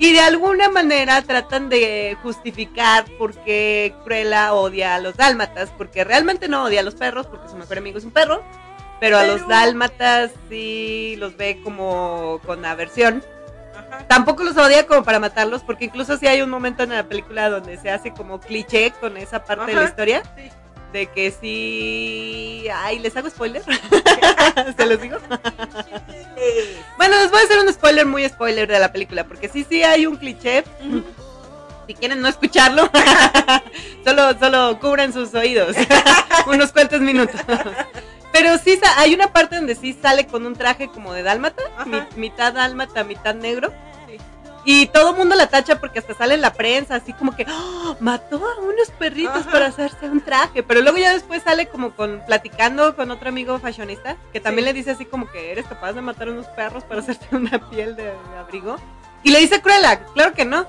[0.00, 6.04] Y de alguna manera tratan de justificar por qué Cruella odia a los dálmatas, porque
[6.04, 8.42] realmente no odia a los perros, porque su mejor amigo es un perro,
[8.98, 13.22] pero a los dálmatas sí los ve como con aversión.
[13.76, 14.06] Ajá.
[14.08, 17.50] Tampoco los odia como para matarlos, porque incluso sí hay un momento en la película
[17.50, 20.50] donde se hace como cliché con esa parte de la historia, Sí.
[20.92, 22.66] De que sí...
[22.74, 23.62] Ay, ¿les hago spoiler?
[24.76, 25.18] ¿Se los digo?
[26.96, 29.82] Bueno, les voy a hacer un spoiler muy spoiler de la película, porque sí, sí
[29.82, 30.64] hay un cliché.
[31.86, 32.88] Si quieren no escucharlo,
[34.04, 35.76] solo, solo cubran sus oídos
[36.46, 37.40] unos cuantos minutos.
[38.32, 42.02] Pero sí, hay una parte donde sí sale con un traje como de dálmata, mi-
[42.16, 43.72] mitad dálmata, mitad negro.
[44.64, 47.46] Y todo el mundo la tacha porque hasta sale en la prensa, así como que
[47.48, 47.94] "¡Ah!
[48.00, 49.50] mató a unos perritos Ajá.
[49.50, 50.62] para hacerse un traje.
[50.62, 54.72] Pero luego ya después sale como con platicando con otro amigo fashionista, que también Sí.
[54.72, 57.58] le dice así como que eres capaz de matar a unos perros para hacerte una
[57.70, 58.76] piel de, de abrigo.
[59.22, 60.66] Y le dice Cruella, claro que no.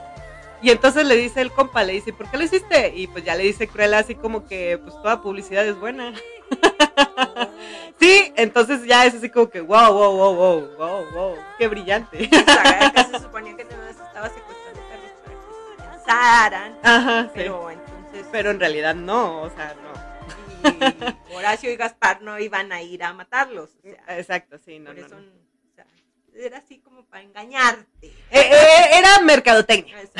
[0.61, 2.93] Y entonces le dice el compa, le dice, ¿por qué lo hiciste?
[2.95, 6.13] Y pues ya le dice Cruella así como que pues toda publicidad es buena.
[7.99, 12.27] Sí, entonces ya es así como que wow, wow, wow, wow, wow, wow, qué brillante.
[12.27, 15.11] Se suponía que no se estaba secuestrando perros
[16.03, 17.29] para que Ajá, sí.
[17.35, 19.91] pero entonces Pero en realidad no, o sea, no.
[21.29, 24.85] y Horacio y Gaspar no iban a ir a matarlos, o sea, Exacto, sí, no,
[24.91, 25.31] por no, eso no.
[26.35, 28.07] Era así como para engañarte.
[28.07, 30.01] Eh, eh, era mercadotecnia.
[30.01, 30.13] Eso.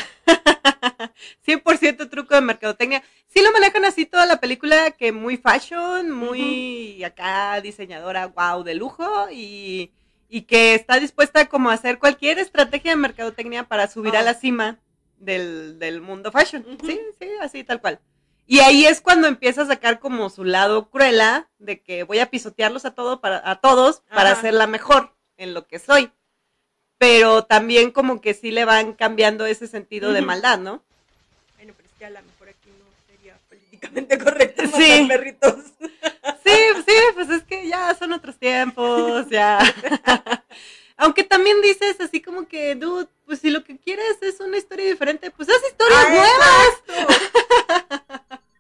[1.46, 3.04] 100% truco de mercadotecnia.
[3.28, 8.76] Sí lo manejan así toda la película, que muy fashion, muy acá diseñadora, wow, de
[8.76, 9.92] lujo, y,
[10.30, 14.24] y que está dispuesta como a hacer cualquier estrategia de mercadotecnia para subir a Ah.
[14.24, 14.80] la cima
[15.18, 16.66] del, del mundo fashion.
[16.86, 18.00] Sí, sí, así tal cual.
[18.48, 22.30] Y ahí es cuando empieza a sacar como su lado cruela de que voy a
[22.30, 24.42] pisotearlos a, todo para, a todos para Ajá.
[24.42, 26.12] ser la mejor en lo que soy.
[26.98, 30.82] Pero también como que sí le van cambiando ese sentido de maldad, ¿no?
[31.58, 35.06] Bueno, pero es que a lo mejor aquí no sería políticamente correcto matar Sí.
[35.08, 35.56] perritos.
[36.44, 39.60] Sí, sí, pues es que ya son otros tiempos, ya.
[40.98, 44.86] Aunque también dices así como que, dude, pues si lo que quieres es una historia
[44.86, 46.70] diferente, pues haz historias Ah, nuevas.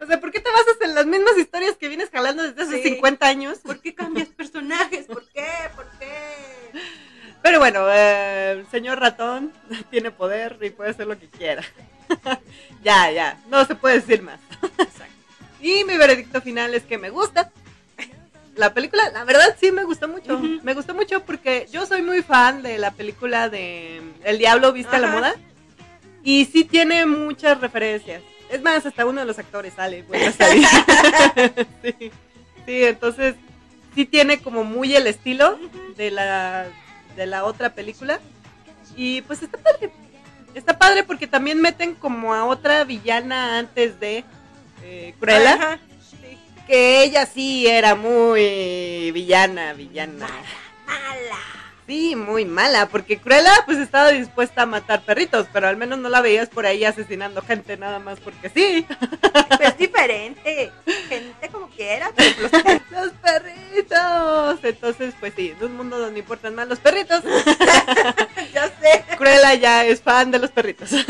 [0.00, 2.82] O sea, ¿por qué te basas en las mismas historias que vienes jalando desde hace
[2.82, 2.88] Sí.
[2.94, 3.58] 50 años?
[3.58, 5.06] ¿Por qué cambias personajes?
[5.06, 5.46] ¿Por qué?
[5.76, 6.12] ¿Por qué?
[7.42, 9.52] Pero bueno, eh, el señor ratón
[9.90, 11.62] tiene poder y puede hacer lo que quiera.
[12.82, 14.40] ya, ya, no se puede decir más.
[14.78, 15.06] Exacto.
[15.60, 17.52] Y mi veredicto final es que me gusta.
[18.56, 20.40] La película, la verdad sí me gustó mucho.
[20.40, 24.96] Me gustó mucho porque yo soy muy fan de la película de El Diablo Viste
[24.96, 25.06] a la.
[25.06, 25.34] Moda.
[26.24, 28.24] Y sí tiene muchas referencias.
[28.50, 30.04] Es más, hasta uno de los actores sale.
[30.36, 30.66] salir.
[31.84, 32.10] sí.
[32.66, 33.36] sí, entonces
[33.94, 35.60] sí tiene como muy el estilo
[35.96, 36.66] de la,
[37.16, 38.20] de la otra película.
[38.96, 39.92] Y pues está padre.
[40.54, 44.24] Está padre porque también meten como a otra villana antes de
[44.82, 45.54] eh, Cruella.
[45.54, 45.78] Ajá,
[46.10, 46.38] sí.
[46.66, 50.28] Que ella sí era muy villana, villana.
[50.86, 51.61] Mala.
[51.86, 56.08] Sí, muy mala, porque Cruella pues estaba dispuesta a matar perritos, pero al menos no
[56.08, 58.86] la veías por ahí asesinando gente nada más porque sí.
[59.20, 60.70] Pero es diferente.
[61.08, 62.48] Gente como quiera, pero
[62.90, 64.64] los perritos.
[64.64, 67.22] Entonces, pues sí, en un mundo donde importan más los perritos,
[68.54, 69.04] ya sé.
[69.16, 70.90] Cruella ya es fan de los perritos.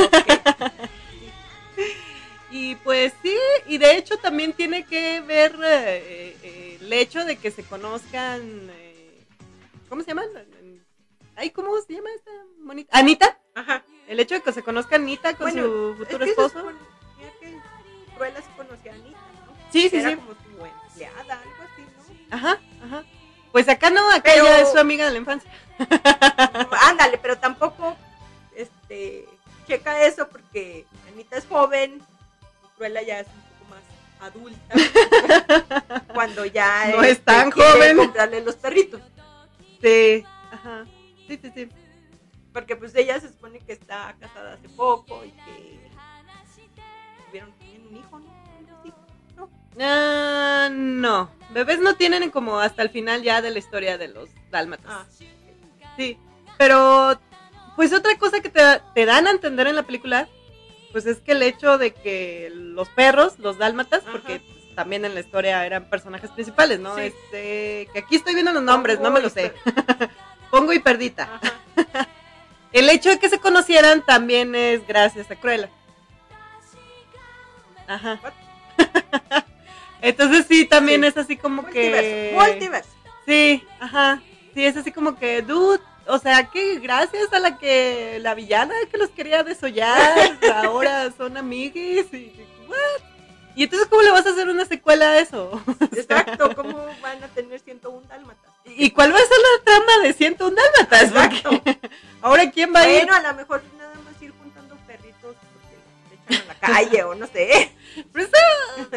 [2.52, 3.34] Y pues sí,
[3.66, 8.42] y de hecho también tiene que ver eh, eh, el hecho de que se conozcan,
[8.70, 9.24] eh,
[9.88, 10.26] ¿cómo se llaman?
[11.36, 12.30] Ay, ¿cómo se llama esta
[12.60, 12.96] monita?
[12.96, 13.38] Anita.
[13.54, 13.82] Ajá.
[14.06, 16.58] El hecho de que se conozca Anita con Bueno, su Es futuro que esposo.
[16.58, 16.78] suponía
[17.40, 17.58] que
[18.16, 19.52] Cruella se conocía a Anita, ¿no?
[19.72, 20.16] Sí, sí, Era sí.
[20.16, 21.82] como su empleada, algo así,
[22.28, 22.36] ¿no?
[22.36, 23.04] Ajá, ajá.
[23.52, 25.50] Pues acá no, acá Pero- ella es su amiga de la infancia.
[26.82, 27.96] Ándale, pero tampoco
[28.54, 29.26] este
[29.66, 33.82] checa eso porque Anita es joven, y Cruella ya es un poco más
[34.30, 36.02] adulta.
[36.14, 37.96] cuando ya No es tan quiere joven.
[37.96, 39.00] comprarle los perritos.
[39.82, 40.84] Sí, ajá.
[41.32, 41.68] Sí, sí, sí.
[42.52, 45.80] Porque pues ella se supone que está casada hace poco y que
[47.26, 49.50] tuvieron también un hijo, ¿no?
[49.80, 54.28] Ah, no, bebés no tienen como hasta el final ya de la historia de los
[54.50, 54.86] dálmatas.
[54.90, 55.06] Ah,
[55.96, 56.18] Sí,
[56.58, 57.18] pero
[57.76, 58.60] pues otra cosa que te,
[58.94, 60.28] te dan a entender en la película,
[60.92, 64.12] pues es que el hecho de que los perros, los dálmatas, Ajá.
[64.12, 66.94] porque pues, también en la historia eran personajes principales, ¿no?
[66.96, 67.02] Sí.
[67.02, 69.54] Este, que aquí estoy viendo los nombres, no me lo sé.
[70.52, 71.40] Pongo y perdita.
[72.74, 75.70] El hecho de que se conocieran también es gracias a Cruella.
[77.86, 78.20] Ajá.
[80.02, 81.06] Entonces sí, también Sí.
[81.08, 82.32] es así como Multiverso, que...
[82.34, 82.90] multiverso.
[83.26, 84.20] Sí, ajá.
[84.52, 88.74] Sí, es así como que, dude, o sea, que gracias a la que la villana
[88.90, 92.30] que los quería desollar, ahora son amigues y
[92.68, 92.76] what?
[93.56, 95.62] Y entonces, ¿cómo le vas a hacer una secuela a eso?
[95.96, 98.51] Exacto, ¿cómo van a tener 101 dálmatas?
[98.64, 101.02] ¿Y cuál va a ser la trama de 101 dálmatas?
[101.02, 101.50] Exacto.
[101.50, 101.78] Porque
[102.22, 103.04] ahora, ¿quién va a ir?
[103.06, 105.76] Bueno, a lo mejor nada más ir juntando perritos porque
[106.28, 107.72] se echan a la calle o no sé.
[108.10, 108.82] Pues, ah,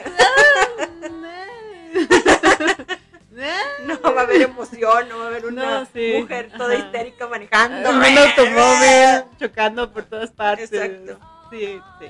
[3.85, 6.13] No va a haber emoción, no va a haber una No, sí.
[6.21, 6.85] mujer toda Ajá.
[6.85, 7.89] histérica manejando.
[7.89, 10.71] Un automóvil chocando por todas partes.
[10.71, 11.19] Exacto.
[11.51, 12.05] Sí, sí.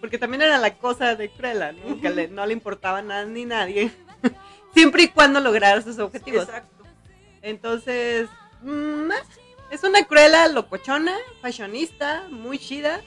[0.00, 2.00] Porque también era la cosa de Cruella, ¿no?
[2.00, 3.92] Que le- no le importaba nada ni nadie.
[4.74, 6.44] Siempre y cuando lograra sus objetivos.
[6.48, 6.73] Exacto.
[7.44, 8.30] Entonces,
[8.62, 9.10] mm,
[9.70, 13.02] es una Cruella locochona, fashionista, muy chida,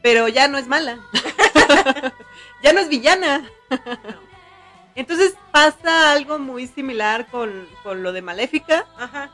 [0.00, 1.00] pero ya no es mala.
[2.62, 3.50] ya no es villana.
[4.94, 9.32] Entonces pasa algo muy similar con, con lo de Maléfica, Ajá.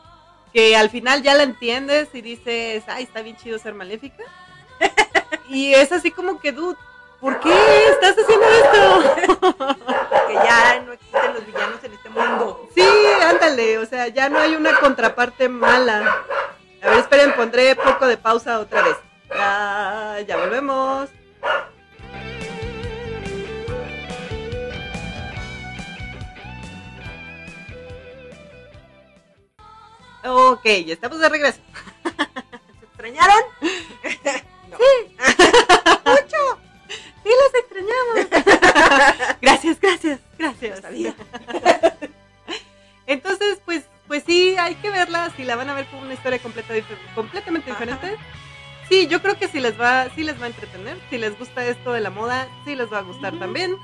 [0.55, 4.25] que al final ya la entiendes y dices, ay, está bien chido ser maléfica.
[5.51, 6.79] y es así como que, dude,
[7.21, 9.77] ¿por qué estás haciendo esto?
[10.27, 12.69] Que ya no existen los villanos en este mundo.
[12.75, 12.87] sí,
[13.23, 16.25] ándale, o sea, ya no hay una contraparte mala.
[16.83, 18.97] A ver, esperen, pondré poco de pausa otra vez.
[19.29, 21.11] Ya, ya volvemos.
[30.23, 31.59] Ok, ya estamos de regreso.
[32.79, 33.43] ¿Se extrañaron?
[34.71, 34.77] no.
[34.79, 35.17] Sí,
[46.21, 47.81] historia completa, dif- completamente Ajá.
[47.81, 48.17] diferente.
[48.89, 50.97] Sí, yo creo que sí les va, sí les va a entretener.
[51.11, 53.41] Si les gusta esto de la moda, sí les va a gustar Ujú.
[53.41, 53.75] también.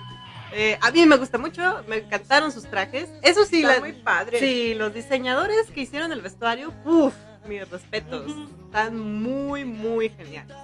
[0.52, 3.08] Eh, a mí me gusta mucho, me encantaron sus trajes.
[3.22, 4.38] Eso sí, Está la- muy padre.
[4.38, 7.14] sí, los diseñadores que hicieron el vestuario, uff,
[7.48, 8.30] mis respetos.
[8.30, 8.48] Ujú.
[8.66, 10.56] Están muy, muy geniales.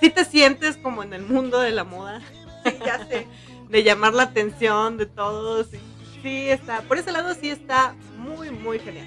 [0.00, 2.20] Si te sientes como en el mundo de la moda.
[2.64, 3.26] Sí, ya sé.
[3.68, 5.68] de llamar la atención de todos.
[6.22, 9.06] Sí, está, por ese lado sí está muy, muy genial.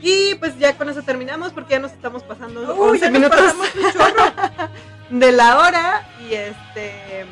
[0.00, 3.20] Y pues ya con eso terminamos porque ya nos estamos pasando Uy, 11 ya nos
[3.20, 4.32] minutos pasamos un chorro.
[5.10, 7.26] de la hora y este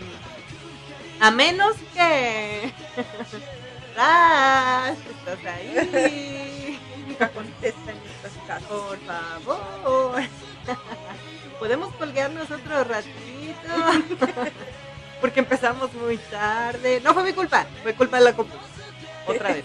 [1.21, 2.73] a menos que
[3.97, 6.79] Rash, estás ahí.
[7.35, 8.69] Contesta en estas casas.
[8.69, 10.23] Por favor.
[11.59, 14.37] Podemos colgarnos otro ratito.
[15.21, 17.01] Porque empezamos muy tarde.
[17.03, 18.55] No fue mi culpa, fue culpa de la compu.
[19.27, 19.64] Otra vez.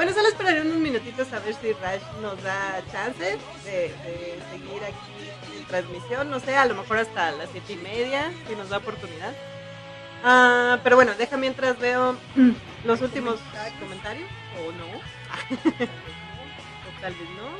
[0.00, 3.36] Bueno, solo esperaré unos minutitos a ver si Rash nos da chance
[3.66, 3.94] de,
[4.50, 6.30] seguir aquí en transmisión.
[6.30, 9.34] No sé, a lo mejor hasta las siete y media, si nos da oportunidad.
[10.24, 12.16] Ah, pero bueno, deja mientras veo
[12.86, 13.40] los últimos
[13.78, 14.26] comentarios.
[14.66, 14.86] O no.
[16.86, 17.50] o tal vez no.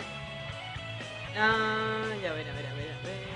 [1.38, 3.28] Ah, ya ver, a ver, a ver, a ver.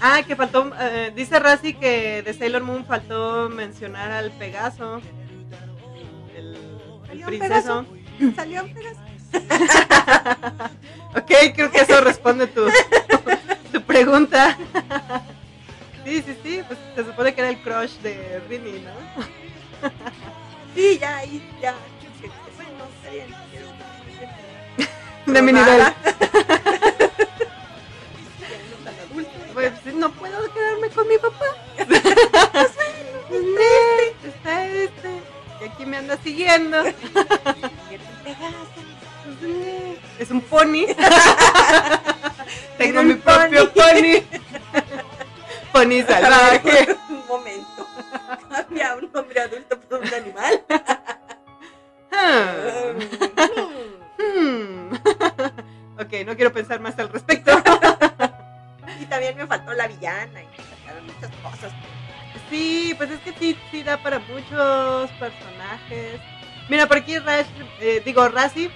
[0.00, 5.02] Ah, que faltó, eh, dice Razi que de Sailor Moon faltó mencionar al Pegaso.
[7.26, 8.70] El, el Salió un
[11.16, 12.66] ok, creo que eso responde tu,
[13.72, 14.56] tu pregunta.
[16.04, 18.92] sí, sí, sí, pues se supone que era el crush de Rini, ¿no?
[20.74, 21.74] Sí, ya ahí, ya.
[22.56, 23.26] Bueno, está bien.
[25.26, 25.82] De mi nivel.
[29.52, 31.46] Pues no puedo quedarme con mi papá.
[31.78, 31.96] Este,
[34.28, 35.17] está este.
[35.60, 36.78] Y aquí me anda siguiendo.
[40.18, 40.86] Es un pony.
[42.76, 44.22] Tengo mi propio pony.
[45.72, 46.97] Pony salvaje.
[64.50, 66.20] Muchos personajes.
[66.68, 67.46] Mira, por aquí Rash,
[67.80, 68.70] eh, digo, Razi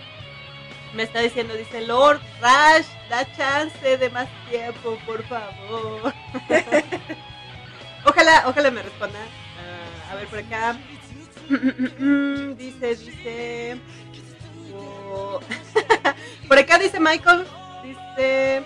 [0.94, 6.12] me está diciendo, dice Lord Rash, da chance de más tiempo, por favor.
[8.04, 9.18] ojalá, ojalá me responda.
[9.18, 10.76] Ah, a ver, por acá.
[12.56, 13.80] dice, dice.
[14.74, 15.40] oh,
[16.48, 17.44] por acá dice Michael,
[17.82, 18.62] dice.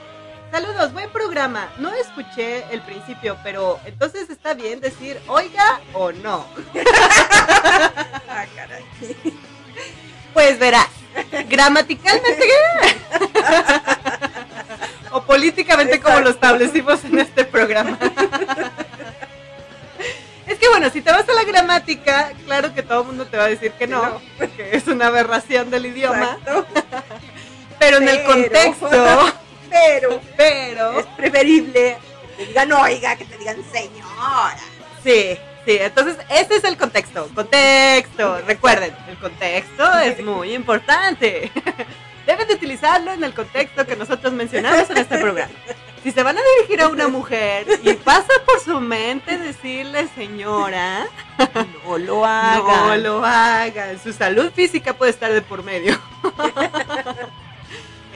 [0.51, 1.69] Saludos, buen programa.
[1.79, 6.47] No escuché el principio, pero entonces está bien decir oiga o no.
[8.29, 8.85] Ah, caray.
[10.33, 10.87] Pues verás,
[11.49, 12.45] gramaticalmente
[15.11, 17.99] o políticamente como lo establecimos en este programa.
[20.47, 23.37] Es que bueno, si te vas a la gramática, claro que todo el mundo te
[23.37, 24.23] va a decir que no, No.
[24.39, 26.67] porque es una aberración del idioma, Exacto.
[27.79, 28.89] pero en el contexto,
[29.77, 34.57] Pero pero es preferible que te digan oiga, que te digan señora.
[35.03, 37.29] Sí, sí, entonces ese es el contexto.
[37.35, 41.51] Contexto, recuerden, el contexto es muy importante.
[42.27, 45.53] Deben de utilizarlo en el contexto que nosotros mencionamos en este programa.
[46.03, 51.07] Si se van a dirigir a una mujer y pasa por su mente decirle señora,
[51.85, 54.01] No lo no lo hagan.
[54.03, 55.99] Su salud física puede estar de por medio.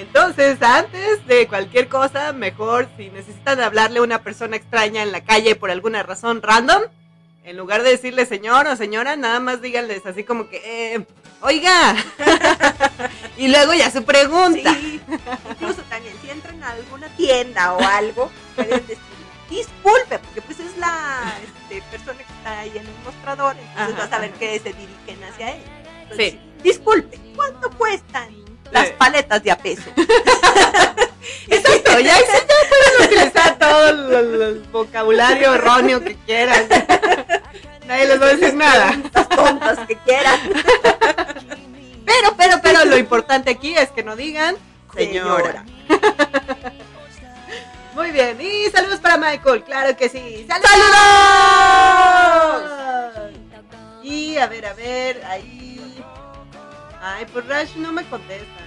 [0.01, 5.23] Entonces, antes de cualquier cosa, mejor si necesitan hablarle a una persona extraña en la
[5.23, 6.83] calle por alguna razón random,
[7.45, 11.07] en lugar de decirle señor o señora, nada más díganles así como que, eh,
[11.43, 11.97] oiga.
[13.37, 14.75] y luego ya su pregunta.
[14.75, 15.01] Sí,
[15.51, 18.99] incluso también si entran a alguna tienda o algo, pueden decir
[19.51, 24.07] disculpe, porque pues es la este, persona que está ahí en el mostrador, entonces Ajá,
[24.07, 25.63] vas a ver que se dirigen hacia él.
[26.03, 26.41] Entonces, Sí.
[26.63, 28.40] Disculpe, ¿cuánto cuestan
[28.71, 29.91] las paletas de a peso?
[31.49, 32.25] Exacto, ya, ya
[32.69, 36.67] pueden utilizar todo el, el- el vocabulario erróneo que quieran.
[37.87, 38.97] Nadie les va a decir nada.
[39.13, 40.39] Las tontas que quieran.
[42.07, 44.57] Pero, pero, pero lo importante aquí es que no digan
[44.95, 45.65] señora.
[47.95, 50.47] Muy bien, y saludos para Michael, claro que sí.
[50.49, 50.71] ¡Saludos!
[54.03, 56.03] Y a ver, a ver, ahí.
[57.01, 58.61] Ay, pues Rash no me contesta.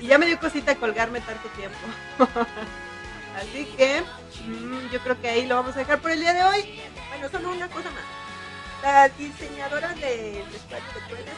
[0.00, 1.76] Y ya me dio cosita colgarme tanto tiempo.
[3.36, 4.02] Así que
[4.46, 6.80] mm, yo creo que ahí lo vamos a dejar por el día de hoy.
[7.08, 8.04] Bueno, solo una cosa más.
[8.82, 11.32] La diseñadora del vestuario de Cruella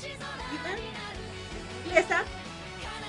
[0.00, 0.76] se llama
[1.84, 2.22] inglesa,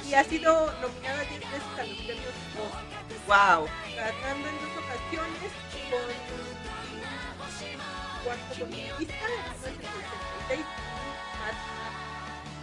[0.07, 2.83] y ha sido nominada 10 veces a los premios Oscar,
[3.27, 3.67] Wow.
[3.95, 5.51] ganando en dos ocasiones
[5.91, 6.05] con
[8.23, 9.27] Cuarto Conquista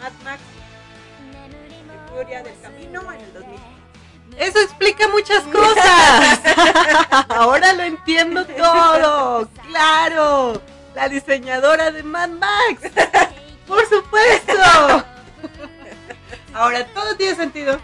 [0.01, 0.41] Mad, Max,
[1.87, 3.61] de Furia del Camino en el 2000.
[4.39, 6.41] Eso explica muchas cosas.
[7.29, 9.49] Ahora lo entiendo todo.
[9.69, 10.63] Claro.
[10.95, 12.93] La diseñadora de Mad Max.
[13.67, 15.05] Por supuesto.
[16.55, 17.79] Ahora todo tiene sentido.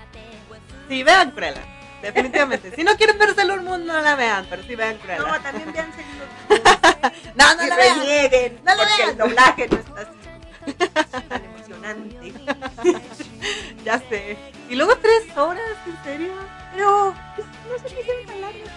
[0.88, 1.62] Si vean Cruella.
[2.00, 2.74] Definitivamente.
[2.74, 4.46] Si no quieren ver Sailor Moon, no la vean.
[4.48, 5.18] Pero si vean Cruella.
[5.26, 6.26] No, también vean Sailor
[7.34, 7.98] no, no y la vean.
[8.64, 9.10] No la porque vean.
[9.10, 10.15] el doblaje no está así
[10.74, 12.32] tan emocionante.
[13.84, 14.36] Ya sé.
[14.68, 16.32] Y luego tres horas, ¿en serio?
[16.74, 18.68] Pero pues, no se me hicieron tan largas.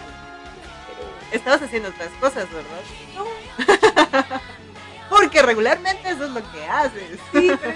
[0.86, 2.80] Pero Estabas haciendo otras cosas, ¿verdad?
[3.16, 3.26] no,
[5.10, 7.18] Porque regularmente eso es lo que haces.
[7.32, 7.74] sí, pero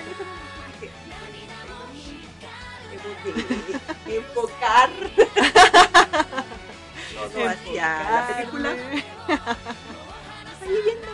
[4.07, 4.91] de enfocar
[7.15, 8.71] todo hacia la película.
[10.53, 11.09] Estoy leyendo.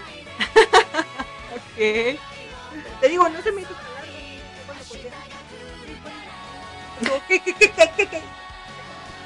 [1.56, 2.20] Ok.
[3.00, 3.90] Te digo, no se me hizo tan.
[7.28, 8.22] ¿Qué, qué, qué, qué?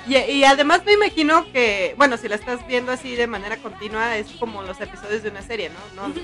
[0.07, 4.17] Y, y además me imagino que, bueno, si la estás viendo así de manera continua,
[4.17, 6.09] es como los episodios de una serie, ¿no?
[6.09, 6.15] No,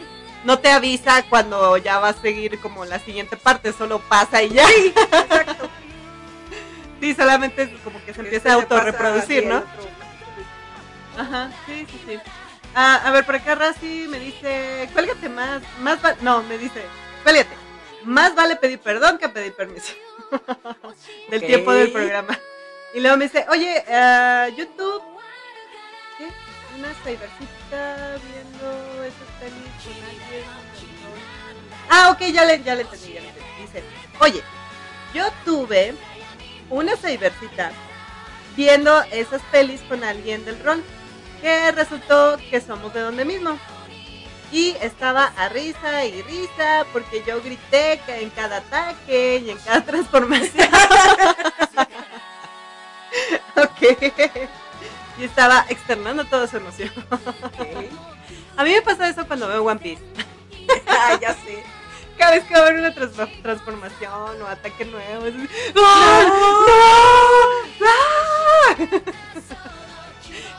[0.45, 4.51] no te avisa cuando ya va a seguir como la siguiente parte, solo pasa y
[4.51, 4.67] ya.
[4.67, 5.69] Sí, exacto.
[7.01, 9.65] Sí, solamente es como que se empieza a autorreproducir, ¿no?
[11.17, 12.19] Ajá, sí, sí, sí.
[12.75, 16.83] Ah, a ver, por acá Razi me dice, cuélgate más, más va- no, me dice,
[17.23, 17.55] cuélgate,
[18.05, 19.93] más vale pedir perdón que pedir permiso
[21.31, 21.47] del Ok.
[21.47, 22.39] tiempo del programa.
[22.95, 25.03] Y luego me dice, oye, ah, YouTube,
[26.19, 26.29] ¿qué?
[26.79, 30.45] Una cybercita viendo esas pelis con alguien.
[31.89, 33.49] Ah, ok, ya le, ya le entendí, ya le entendí.
[33.61, 33.83] Dice,
[34.21, 34.43] oye,
[35.15, 35.95] yo tuve
[36.69, 37.71] una cybercita
[38.57, 40.83] viendo esas pelis con alguien del rol
[41.41, 43.59] que resultó que somos de donde mismo.
[44.53, 49.59] Y estaba a risa y risa porque yo grité que en cada ataque y en
[49.59, 50.69] cada transformación.
[53.57, 53.83] ok.
[55.19, 56.91] Y estaba externando toda su emoción.
[57.11, 57.61] Ok.
[58.57, 60.03] A mí me pasa eso cuando veo One Piece.
[60.87, 61.65] Ah, ya sé.
[62.17, 65.27] Cada vez que va a haber una transfor- transformación o ataque nuevo.
[65.27, 65.35] es-
[65.77, 66.23] ¡Ah!
[67.81, 67.87] ¡No!
[67.89, 68.77] ¡Ah!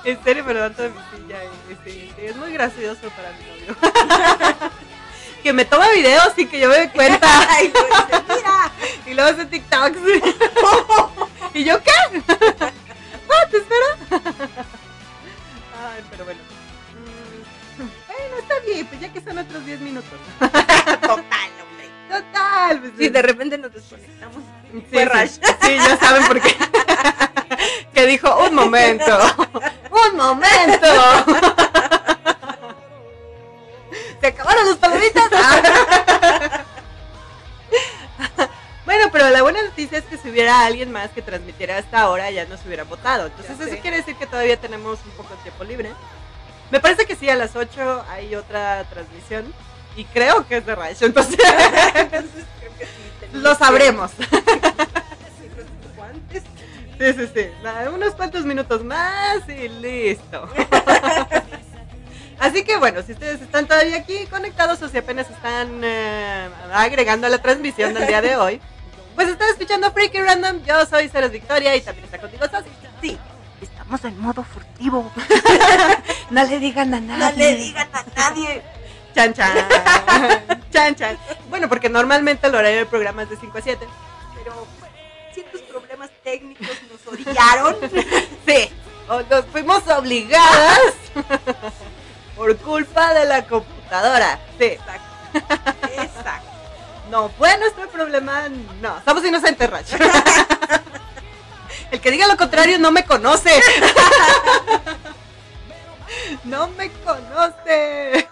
[0.04, 3.32] En serio me levanto de mi silla y, y sí, sí, es muy gracioso para
[3.34, 4.72] mi novio.
[5.43, 7.28] que me toma videos sin que yo me dé cuenta.
[7.72, 8.72] Pues, mira.
[9.06, 9.97] y luego hace TikToks.
[11.54, 11.91] ¿Y yo qué?
[13.28, 13.54] ¿What?
[13.54, 13.88] ¿Espera?
[15.84, 16.39] Ay, pero bueno.
[17.78, 20.10] Mm, Bueno, está bien, pues ya que son otros 10 minutos.
[20.39, 21.20] Total,
[21.62, 21.89] hombre.
[22.10, 22.80] Total.
[22.80, 24.38] Pues, Si de repente nos desconectamos.
[24.72, 25.41] Sí, sí.
[25.62, 26.56] Sí, ya saben por qué.
[27.93, 29.18] Que dijo, un momento,
[30.12, 30.88] un momento.
[34.20, 35.24] Se acabaron los palomitas.
[38.86, 42.30] bueno, pero la buena noticia es que si hubiera alguien más que transmitiera hasta ahora,
[42.32, 43.28] ya nos hubiera votado.
[43.28, 43.80] Entonces Ya eso sé.
[43.80, 45.91] quiere decir que todavía tenemos un poco de tiempo libre.
[46.70, 49.53] Me parece que sí, a las 8 hay otra transmisión.
[49.95, 51.38] Y creo que es de Rush, entonces
[51.95, 52.91] Entonces creo que sí.
[53.20, 54.12] tenemos lo sabremos.
[57.00, 57.48] Sí, sí, sí.
[57.94, 60.48] Unos cuantos minutos más y listo.
[62.39, 67.28] Así que bueno, si ustedes están todavía aquí conectados o si apenas están eh, agregando
[67.28, 68.60] a la transmisión del día de hoy,
[69.16, 70.64] pues están escuchando Freaky Random.
[70.66, 72.70] Yo soy Ceres Victoria y también está contigo Sasi.
[73.00, 73.18] Sí,
[73.62, 75.12] estamos en modo furtivo.
[76.32, 78.62] No le digan a No le digan a nadie.
[79.14, 79.52] Chan, chan.
[80.72, 81.18] chan, chan.
[81.50, 83.88] Bueno, porque normalmente el horario del programa es de 5 a 7.
[86.32, 87.76] Técnicos nos orillaron.
[88.46, 88.70] Sí,
[89.30, 90.94] nos fuimos obligadas
[92.38, 94.40] por culpa de la computadora.
[94.58, 94.78] Sí.
[95.98, 96.48] Exacto.
[97.10, 98.48] No fue nuestro problema,
[98.82, 99.02] no.
[99.04, 99.92] Somos inocentes, Rach.
[101.92, 103.52] El que diga lo contrario no me conoce.
[106.46, 108.30] No me conoce.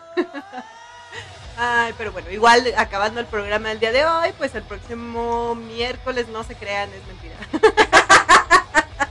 [1.61, 6.29] Ay, pero bueno, igual acabando el programa del día de hoy, pues el próximo miércoles
[6.29, 7.35] no se crean, es mentira.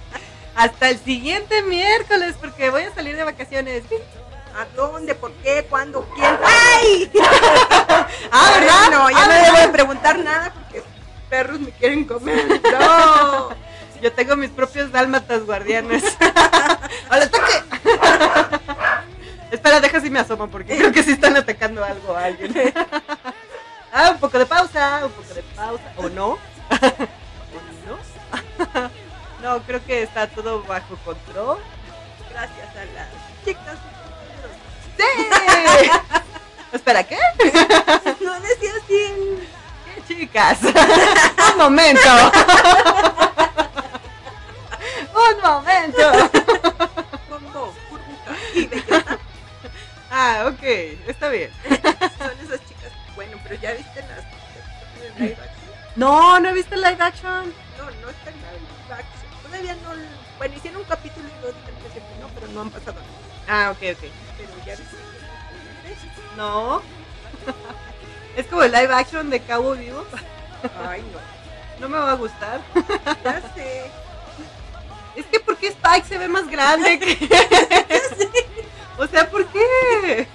[0.57, 3.83] Hasta el siguiente miércoles, porque voy a salir de vacaciones.
[4.57, 5.15] ¿A dónde?
[5.15, 5.67] ¿Por qué?
[5.69, 6.09] ¿Cuándo?
[6.15, 6.39] ¿Quién?
[6.45, 7.11] ¡Ay!
[8.33, 8.91] Ah, ¿verdad?
[8.93, 9.45] No, ya Ah, no ¿verdad?
[9.45, 10.83] debo de preguntar nada porque
[11.29, 12.61] perros me quieren comer.
[12.73, 13.51] No,
[14.01, 16.03] yo tengo mis propios dálmatas guardianes.
[17.11, 17.63] ¡Al ataque!
[19.51, 22.53] Espera, deja si me asomo porque creo que sí están atacando algo a alguien.
[23.91, 25.83] Ah, un poco de pausa, un poco de pausa.
[25.97, 26.33] ¿O no?
[26.33, 26.39] ¿O
[27.87, 28.91] no?
[29.43, 31.59] No, creo que está todo bajo control.
[32.31, 33.09] Gracias a las
[33.47, 33.79] chicas.
[34.99, 35.05] ¡Sí!
[36.73, 37.17] Espera, ¿qué?
[38.21, 39.39] No decía así.
[39.87, 40.59] ¿Qué chicas?
[40.63, 42.11] Un momento.
[45.49, 46.13] momento.
[48.55, 49.19] Y bellota.
[50.21, 50.65] Ah, ok,
[51.07, 51.49] está bien.
[52.19, 52.91] Son esas chicas.
[53.15, 55.71] Bueno, pero ya viste las live action.
[55.95, 57.55] No, no he visto el live action.
[57.79, 59.43] No, no está en live action.
[59.45, 59.91] Todavía no.
[60.39, 63.69] Bueno, hicieron un capítulo y luego dijeron que siempre no, pero no han pasado nada.
[63.69, 64.11] Ah, ok, ok.
[64.37, 64.97] Pero ya viste.
[66.37, 66.83] No.
[68.37, 70.05] Es como el live action de Cabo Vivo.
[70.85, 71.21] Ay, no.
[71.79, 72.61] No me va a gustar.
[73.23, 73.89] Ya sé.
[75.15, 78.45] Es que ¿por qué Spike se ve más grande que...
[78.99, 80.29] O sea, ¿por qué?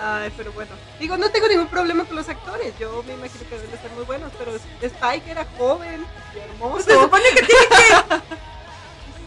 [0.00, 0.70] Ay, pero bueno.
[1.00, 2.72] Digo, no tengo ningún problema con los actores.
[2.78, 6.84] Yo me imagino que deben de ser muy buenos, pero Spike era joven y hermoso.
[6.84, 8.20] Se supone que tiene que.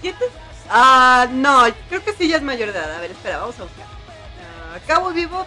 [0.01, 0.25] ¿Siete?
[0.69, 2.95] Ah, no, creo que sí ya es mayor de edad.
[2.95, 3.85] A ver, espera, vamos a buscar.
[3.85, 5.45] Ah, Cabo Vivo.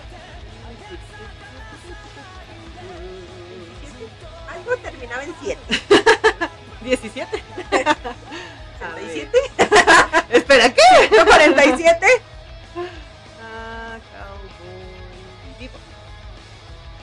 [4.50, 5.60] Algo terminaba en 7.
[6.82, 7.42] 17.
[8.82, 9.30] A ver.
[9.30, 10.24] ¿37?
[10.30, 10.82] Espera, ¿qué?
[11.16, 12.06] ¿No 47?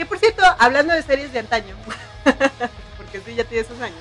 [0.01, 1.75] Que por cierto, hablando de series de antaño,
[2.97, 3.99] porque sí, ya tiene esos años.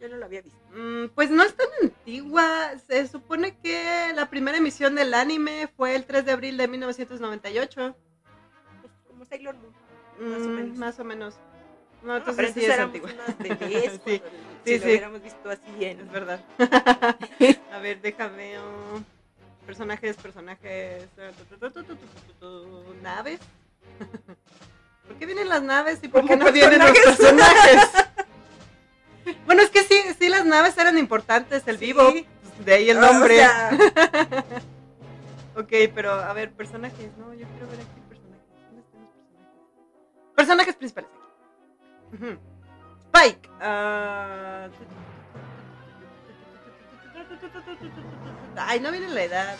[0.00, 0.58] Yo no lo había visto.
[0.74, 2.70] Mm, pues no es tan antigua.
[2.88, 7.94] Se supone que la primera emisión del anime fue el 3 de abril de 1998.
[8.80, 9.74] Pues como Sailor Moon.
[10.18, 10.76] Mm, Más o menos.
[10.78, 11.34] Más o menos.
[12.02, 13.10] No, No, pero entonces sí entonces es antigua.
[13.12, 14.00] unas bebés.
[14.06, 14.22] Sí, sí,
[14.64, 14.78] si sí.
[14.78, 15.84] lo hubiéramos visto así.
[15.84, 16.42] Es verdad.
[17.70, 18.58] A ver, déjame.
[18.60, 19.02] oh,
[19.66, 21.04] personajes, personajes.
[23.02, 23.40] Naves.
[25.10, 27.88] ¿Por qué vienen las naves y por qué no vienen los personajes.
[29.44, 31.86] bueno, es que sí, sí, las naves eran importantes, el Sí.
[31.86, 32.12] vivo.
[32.12, 33.36] pues, de ahí el Ah, o nombre.
[33.38, 33.70] sea,
[35.56, 37.10] Ok, pero a ver, personajes.
[37.18, 38.46] No, yo quiero ver aquí personajes.
[38.68, 40.36] ¿Dónde están los personajes?
[40.36, 41.10] Personajes principales.
[42.12, 42.24] aquí.
[42.24, 42.38] Ujú.
[43.12, 43.50] Spike.
[43.60, 44.68] ah,
[48.56, 49.56] Ay, no viene la edad.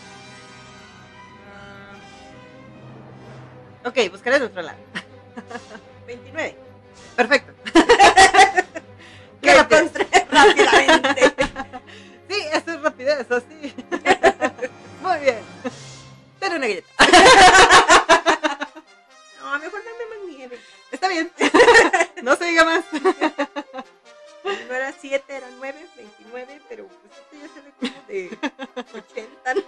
[3.83, 3.89] Ah.
[3.89, 4.77] Ok, buscaré de otro lado.
[6.07, 6.55] 29.
[7.15, 7.53] Perfecto.
[9.41, 11.33] Qué lo encontré rápidamente.
[12.29, 13.73] Sí, eso es rapidez, así.
[15.01, 15.39] Muy bien.
[16.39, 16.87] Ten una galleta.
[19.41, 20.59] No, mejor dame más nieve.
[20.91, 21.31] Está bien.
[22.23, 22.85] No se diga más.
[24.43, 28.29] No era 7, era 9, 29, pero pues esto ya se ve como de
[28.99, 29.53] 80.
[29.53, 29.61] ¿no?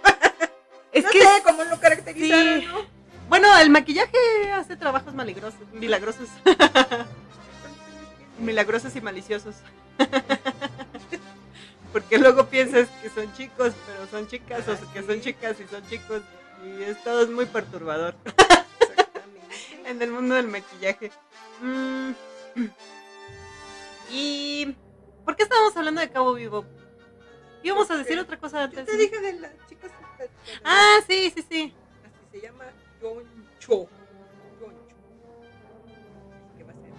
[0.92, 2.66] Es no que sé cómo lo caracterizaron, sí.
[2.66, 2.86] ¿no?
[3.64, 6.28] El maquillaje hace trabajos milagrosos, milagrosos,
[8.38, 9.54] milagrosos y maliciosos.
[11.94, 15.88] Porque luego piensas que son chicos, pero son chicas, o que son chicas y son
[15.88, 16.20] chicos.
[16.62, 18.14] Y es todo es muy perturbador
[19.86, 21.10] en el mundo del maquillaje.
[21.62, 22.10] Mm.
[24.10, 24.76] Y...
[25.24, 26.66] ¿Por qué estábamos hablando de Cabo Vivo?
[27.62, 28.84] Íbamos a decir otra cosa Yo antes.
[28.84, 29.90] te dije de las chicas.
[29.90, 31.74] estas, de- Ah, sí, sí, sí.
[32.04, 32.64] Así se llama
[33.68, 33.88] Yoncho.
[34.60, 34.96] Yoncho.
[36.56, 36.92] ¿Qué va a ser?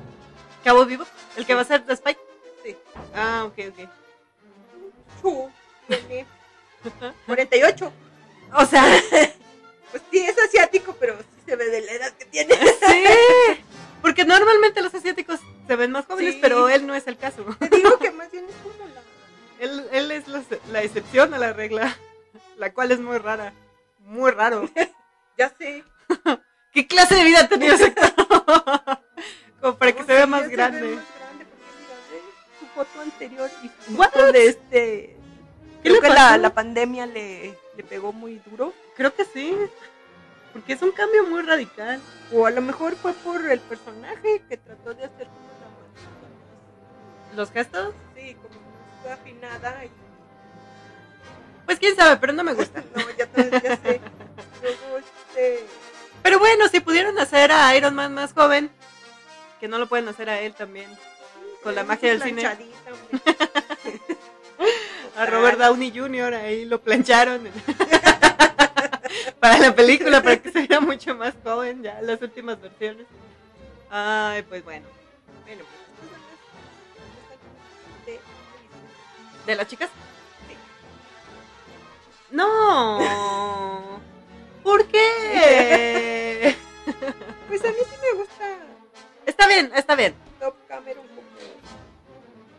[0.63, 1.05] Cabo Vivo,
[1.37, 2.19] el que va a ser de Spike.
[2.63, 2.75] Sí.
[3.13, 3.89] Ah, ok, ok.
[5.21, 5.49] Chu
[5.87, 6.25] tiene
[7.27, 7.91] 48.
[8.57, 8.83] O sea,
[9.91, 12.53] Pues sí, es asiático, pero sí se ve de la edad que tiene.
[12.87, 13.03] Sí,
[14.01, 16.39] porque normalmente los asiáticos se ven más jóvenes, Sí.
[16.41, 17.43] pero él no es el caso.
[17.59, 19.01] Te digo que más bien es como la.
[19.59, 21.95] Él, él es la, la excepción a la regla,
[22.57, 23.53] la cual es muy rara,
[23.99, 24.69] muy raro.
[25.37, 25.83] Ya sé.
[26.75, 27.93] ¿Qué clase de vida ha tenido ese?
[29.61, 30.99] Como para que se vea más grande.
[32.59, 34.11] su foto anterior y su What?
[34.11, 35.17] foto de este.
[35.81, 36.37] ¿Qué Creo le que la, pasó?
[36.37, 38.73] la pandemia le, le pegó muy duro.
[38.97, 39.55] Creo que sí,
[40.51, 42.01] porque es un cambio muy radical.
[42.33, 47.35] O a lo mejor fue por el personaje que trató de hacer como la más.
[47.37, 47.93] ¿Los gestos?
[48.15, 48.59] Sí, como
[49.03, 49.85] más afinada.
[49.85, 49.91] Y,
[51.65, 52.83] Pues quién sabe, pero no me gusta.
[52.95, 54.01] no, ya, te- ya sé.
[54.61, 55.65] Luego, este.
[56.25, 58.71] Pero bueno, si pudieron hacer a Iron Man más joven,
[59.59, 60.89] que no lo pueden hacer a él también.
[61.61, 62.43] Con la magia del cine.
[65.15, 66.33] A Robert Downey Jr.
[66.33, 67.47] ahí lo plancharon
[69.39, 73.05] para la película, para que se viera mucho más joven ya las últimas versiones.
[73.91, 74.87] Ay, pues bueno.
[75.43, 75.63] Bueno,
[78.03, 78.19] pues
[79.45, 79.91] ¿De las chicas?
[80.49, 80.55] Sí.
[82.31, 84.01] No.
[84.65, 86.55] ¿Por qué?
[87.47, 88.43] Pues a mí sí me gusta
[89.27, 90.15] Está bien, está bien.
[90.39, 91.05] Top Cameron.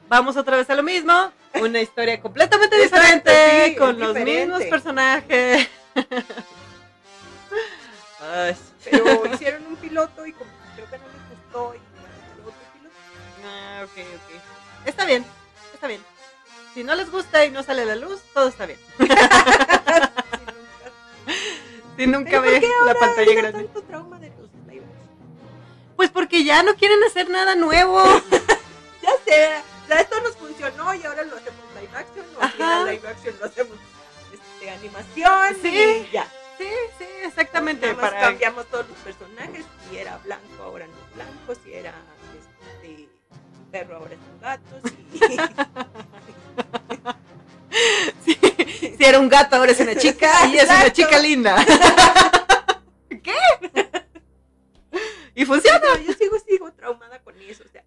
[0.08, 1.32] Vamos otra vez a lo mismo.
[1.60, 4.46] Una historia completamente diferente, sí, con los diferente.
[4.46, 5.68] mismos personajes.
[8.20, 12.54] Ay, Pero hicieron un piloto y como creo que no les gustó y hicieron otro
[12.72, 12.96] piloto.
[13.44, 14.86] Ah, ok, ok.
[14.88, 15.24] Está bien,
[15.74, 16.00] está bien.
[16.74, 18.78] Si no les gusta y no sale la luz, todo está bien.
[21.96, 23.64] Si nunca ¿Pero por ve la pantalla grande.
[23.64, 24.84] tanto trauma de los live?
[25.96, 28.02] Pues porque ya no quieren hacer nada nuevo.
[29.02, 33.46] Ya sé, esto nos funcionó y ahora lo hacemos live action, o live action lo
[33.46, 33.76] hacemos
[34.32, 35.68] este, animación Sí.
[36.08, 36.24] y ya.
[36.58, 36.68] Sí,
[36.98, 37.86] sí, exactamente.
[37.86, 38.20] Nada más Para...
[38.22, 41.94] cambiamos todos los personajes, si era blanco ahora no es blanco, si era
[42.36, 43.08] este,
[43.70, 45.36] perro ahora es un gato, si...
[48.98, 51.56] Si era un gato, ahora es una chica y es una chica linda.
[53.22, 53.34] ¿Qué?
[55.34, 56.00] Y funciona.
[56.06, 57.84] Yo sigo, sigo traumada con eso, o sea,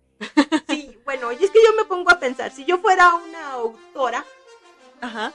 [0.67, 4.23] sí, bueno, y es que yo me pongo a pensar, si yo fuera una autora,
[5.01, 5.33] Ajá.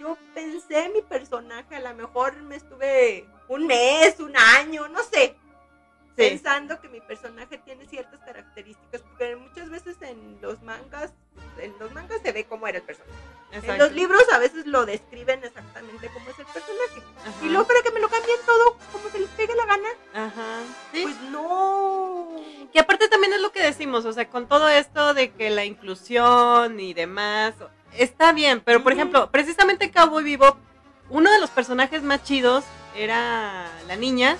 [0.00, 5.36] yo pensé mi personaje, a lo mejor me estuve un mes, un año, no sé,
[6.16, 6.22] Sí.
[6.28, 11.12] pensando que mi personaje tiene ciertas características, porque muchas veces en los mangas,
[11.58, 13.18] en los mangas se ve cómo era el personaje.
[13.52, 13.84] En Exacto.
[13.84, 17.02] los libros a veces lo describen exactamente cómo es el personaje.
[17.20, 17.32] Ajá.
[17.44, 20.58] Y luego para que me lo cambien todo como se les pegue la gana, Ajá.
[20.92, 21.02] Sí.
[21.04, 22.30] pues no.
[22.72, 25.64] Que aparte también es lo que decimos, o sea, con todo esto de que la
[25.64, 27.54] inclusión y demás,
[27.96, 30.56] está bien, pero por ejemplo, precisamente en Cowboy Vivo,
[31.10, 32.64] uno de los personajes más chidos
[32.96, 34.36] era la niña,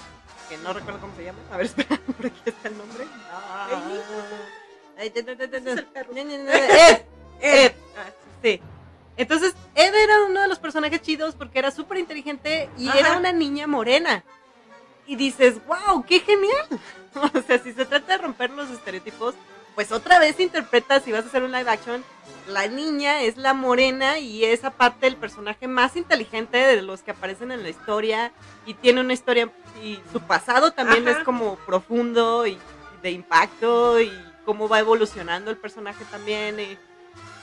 [0.48, 3.04] que no recuerdo cómo se llama, a ver, espera, por aquí está el nombre.
[3.30, 3.68] Ah.
[4.98, 5.20] Ay, Ese
[5.56, 6.12] es el perro.
[6.12, 6.20] No,
[6.52, 7.02] Ed,
[7.40, 7.72] Ed.
[7.96, 8.10] Ah,
[8.42, 8.60] sí.
[9.16, 12.98] Entonces, Ed era uno de los personajes chidos porque era súper inteligente y Ajá.
[12.98, 14.24] era una niña morena.
[15.06, 16.66] Y dices, wow, qué genial.
[17.14, 19.36] O sea, si se trata de romper los estereotipos,
[19.76, 22.02] pues otra vez interpretas, si vas a hacer un live action,
[22.48, 27.12] la niña es la morena y es aparte el personaje más inteligente de los que
[27.12, 28.32] aparecen en la historia
[28.66, 29.48] y tiene una historia
[29.80, 31.18] y su pasado también Ajá.
[31.20, 32.58] es como profundo y
[33.00, 34.10] de impacto y
[34.44, 36.58] cómo va evolucionando el personaje también.
[36.58, 36.76] y-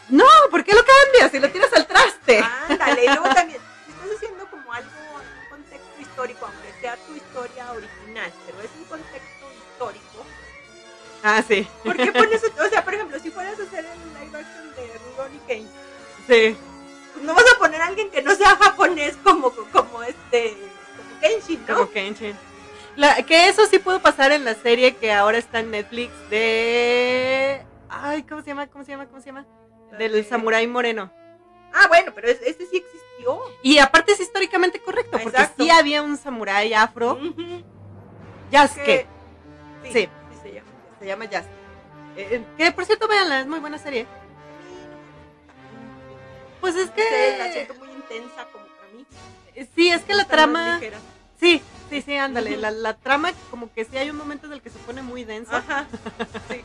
[0.10, 1.32] No, ¿por qué lo cambias?
[1.32, 2.44] Si lo tiras al traste.
[2.70, 7.16] Ándale, y luego también, si estás haciendo como algo, un contexto histórico, aunque sea tu
[7.16, 10.26] historia original, pero es un contexto histórico,
[11.24, 11.68] Ah, sí.
[11.84, 15.00] ¿por qué pones, o sea, por ejemplo, si fueras a hacer el live action de
[15.16, 15.68] Rurouni Kane,
[16.28, 16.58] Sí.
[17.14, 20.58] pues no vas a poner a alguien que no sea japonés como, como este,
[20.98, 21.76] como Kenshin, ¿no?
[21.76, 22.36] Como Kenshin.
[22.96, 27.64] La, que eso sí pudo pasar en la serie que ahora está en Netflix de...
[27.90, 28.68] Ay, ¿cómo se llama?
[28.68, 29.06] ¿Cómo se llama?
[29.06, 29.46] ¿Cómo se llama?
[29.98, 31.12] Del De- samurái moreno.
[31.74, 33.40] Ah, bueno, pero es- ese sí existió.
[33.62, 35.64] Y aparte es históricamente correcto, porque Exacto.
[35.64, 37.18] sí había un samurái afro.
[38.52, 38.84] Yasuke.
[38.84, 39.08] Que-
[39.84, 39.92] Sí.
[39.94, 40.68] sí, sí se llama.
[41.00, 41.52] Se llama Yasuke.
[42.18, 44.06] Eh, que por cierto, véanla, es muy buena serie.
[46.60, 47.02] Pues es que...
[47.02, 49.06] Sí, la siento muy intensa como para mí.
[49.76, 50.80] Sí, es que la trama...
[51.40, 52.56] Sí, sí, sí, ándale.
[52.58, 55.24] La, la trama como que sí hay un momento en el que se pone muy
[55.24, 55.58] densa.
[55.58, 55.88] Ajá.
[56.50, 56.62] Sí.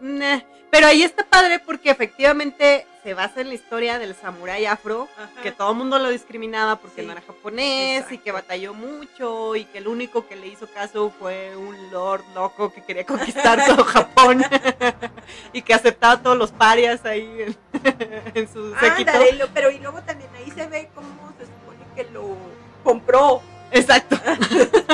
[0.00, 5.08] Meh, Pero ahí está padre porque efectivamente se basa en la historia del samurái afro,
[5.16, 5.42] Ajá.
[5.42, 7.06] que todo el mundo lo discriminaba porque Sí.
[7.06, 11.12] no era japonés y que batalló mucho y que el único que le hizo caso
[11.18, 14.44] fue un lord loco que quería conquistar todo Japón
[15.52, 17.56] y que aceptaba a todos los parias ahí en,
[18.34, 19.12] en su séquito.
[19.54, 22.36] Pero y luego también ahí se ve cómo se supone que lo
[22.84, 23.42] compró.
[23.72, 24.18] Exacto.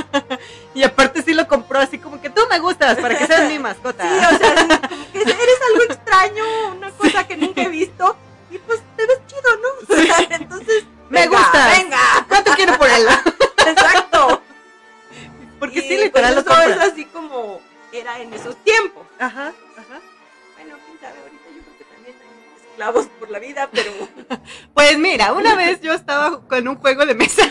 [0.75, 3.59] y aparte sí lo compró así como que tú me gustas para que seas mi
[3.59, 4.05] mascota.
[4.05, 4.53] Sí, o sea,
[5.23, 6.45] eres algo extraño,
[6.77, 8.17] una cosa que nunca he visto.
[8.51, 9.97] Y pues te ves chido, ¿no?
[10.37, 10.85] Entonces.
[11.09, 11.69] Me venga, gusta.
[11.69, 11.99] Venga.
[12.29, 13.07] ¿Cuánto quiero por él?
[13.67, 14.43] Exacto.
[15.59, 16.85] Porque Y, sí, literal pues, lo eso compra.
[16.87, 17.61] es así como
[17.93, 19.07] era en esos tiempos.
[19.19, 20.01] Ajá, ajá.
[20.57, 23.91] Bueno, quién sabe, ahorita yo creo que también hay esclavos por la vida, pero.
[24.75, 27.43] Pues mira, una vez yo estaba con un juego de mesa.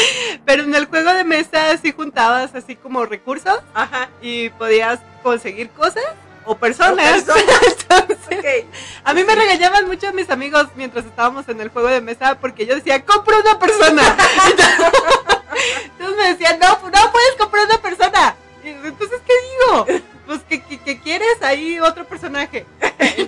[0.44, 4.08] Pero en el juego de mesa sí juntabas así como recursos Ajá.
[4.20, 6.04] y podías conseguir cosas
[6.44, 7.22] o personas.
[7.22, 7.62] O personas.
[7.90, 8.74] Entonces, Ok.
[9.04, 12.66] a mí me regañaban mucho mis amigos mientras estábamos en el juego de mesa porque
[12.66, 14.02] yo decía, compra una persona.
[15.84, 18.34] Entonces me decían, no, no puedes comprar una persona.
[18.64, 20.02] Y entonces, ¿qué digo?
[20.26, 22.66] Pues que, que, que quieres ahí otro personaje.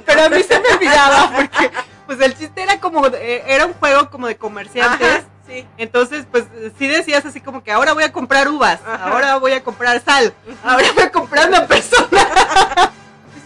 [0.04, 1.70] Pero a mí se me olvidaba porque
[2.06, 5.08] pues el chiste era como, era un juego como de comerciantes.
[5.08, 5.64] Ajá, sí.
[5.76, 6.07] Entonces, sí
[6.98, 9.04] decías así como que ahora voy a comprar uvas, Ajá.
[9.04, 12.08] ahora voy a comprar sal, ahora voy a comprar una persona.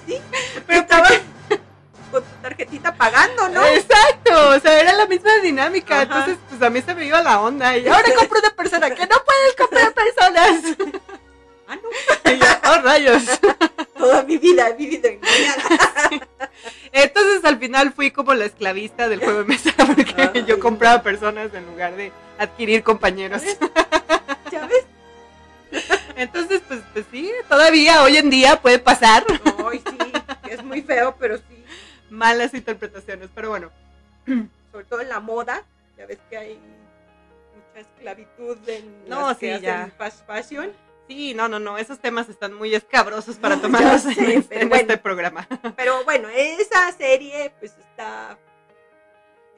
[0.04, 0.20] Sí.
[0.66, 1.12] Pero estabas
[2.10, 3.64] con tu tarjetita pagando, ¿no?
[3.64, 5.94] Exacto, o sea, era la misma dinámica.
[5.94, 6.02] Ajá.
[6.02, 7.76] Entonces, pues a mí se me iba la onda.
[7.76, 9.21] Y ahora compro una persona que no
[18.02, 21.94] fui como la esclavista del juego de mesa porque Ay, yo compraba personas en lugar
[21.94, 23.40] de adquirir compañeros.
[24.50, 24.84] ¿Ya ves?
[26.16, 29.24] Entonces, pues, pues sí, todavía hoy en día puede pasar
[29.70, 30.12] Ay, sí,
[30.50, 31.64] es muy feo, pero sí.
[32.10, 33.70] malas las interpretaciones, pero bueno.
[34.72, 35.62] Sobre todo en la moda,
[35.96, 36.58] ya ves que hay
[37.54, 39.82] mucha esclavitud en No, las sí, que ya.
[39.82, 40.72] hacen fast fashion.
[41.12, 44.68] Sí, no, no, no, esos temas están muy escabrosos para tomarlos en, este, pero en
[44.70, 44.80] bueno.
[44.80, 45.46] este programa.
[45.76, 48.38] Pero bueno, esa serie pues está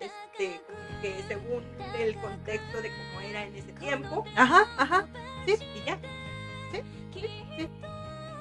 [0.01, 0.61] este,
[1.01, 1.65] que según
[1.97, 5.07] el contexto de cómo era en ese tiempo Ajá, ajá.
[5.47, 5.97] y ya.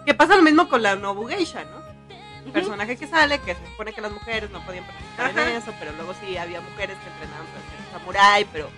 [0.07, 2.51] Que pasa lo mismo con la Nobu Geisha, ¿no?
[2.51, 5.51] Personaje que sale, que se supone que las mujeres no podían participar Ajá.
[5.51, 8.69] en eso, pero luego sí había mujeres que entrenaban para ser samurái, pero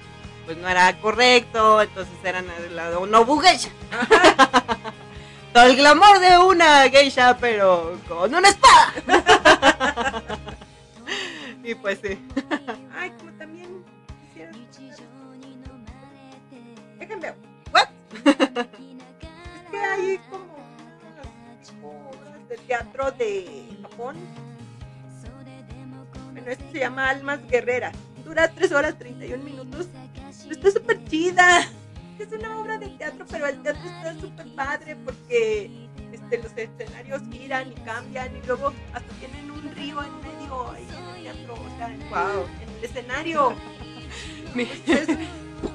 [0.46, 3.70] pues no era correcto, entonces eran la Nobu Geisha.
[5.54, 8.93] Todo el glamour de una geisha, pero con una espada.
[11.64, 12.20] y pues sí.
[12.93, 13.86] Ay, como también
[14.28, 14.52] quisiera
[17.00, 17.36] Déjenme ver.
[17.72, 17.88] What?
[18.26, 20.56] Es que hay como
[21.84, 24.18] obras de teatro de Japón.
[26.34, 27.96] Bueno, esto se llama Almas Guerreras.
[28.26, 29.88] Dura 3 horas 31 minutos.
[30.50, 31.68] Está súper chida.
[32.20, 35.70] Es una obra de teatro, pero el teatro está súper padre porque
[36.14, 41.16] este, los escenarios giran y cambian y luego hasta tienen un río en medio en
[41.18, 42.46] el teatro, o sea, Wow.
[42.64, 43.54] en el escenario.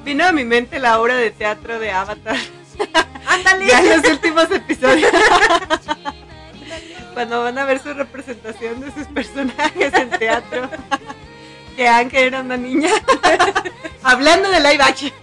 [0.04, 2.36] Vino a mi mente la obra de teatro de Avatar.
[3.26, 3.66] ándale.
[3.66, 5.10] Ya en los últimos episodios.
[7.14, 10.70] Cuando van a ver su representación de sus personajes en teatro.
[11.76, 12.90] Que Anke era una niña.
[14.02, 15.12] Hablando de live action.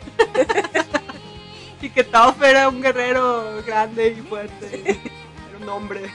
[1.80, 4.82] Y que Toph era un guerrero grande y fuerte.
[4.90, 6.10] Era un hombre.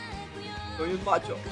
[0.76, 1.36] Soy un macho.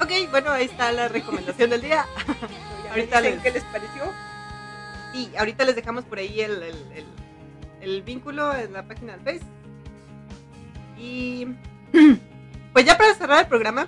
[0.00, 2.06] Ok, bueno, ahí está la recomendación del día.
[2.90, 4.12] Ahorita les- qué les pareció.
[5.14, 7.06] Y ahorita les dejamos por ahí el, el, el-
[7.80, 9.46] el vínculo en la página del Face.
[10.98, 11.46] Y
[12.72, 13.86] pues ya para cerrar el programa,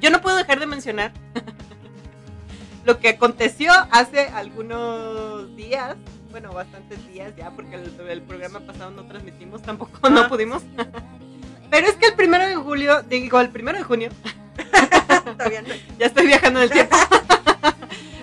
[0.00, 1.12] yo no puedo dejar de mencionar
[2.84, 5.96] lo que aconteció hace algunos días,
[6.30, 10.28] bueno, bastantes días ya, porque el, el programa pasado no transmitimos, tampoco no Ah.
[10.28, 10.62] pudimos.
[11.70, 14.08] Pero es que el primero de julio, digo, el primero de junio,
[15.38, 15.68] Todavía no.
[15.98, 16.96] ya estoy viajando en el tiempo.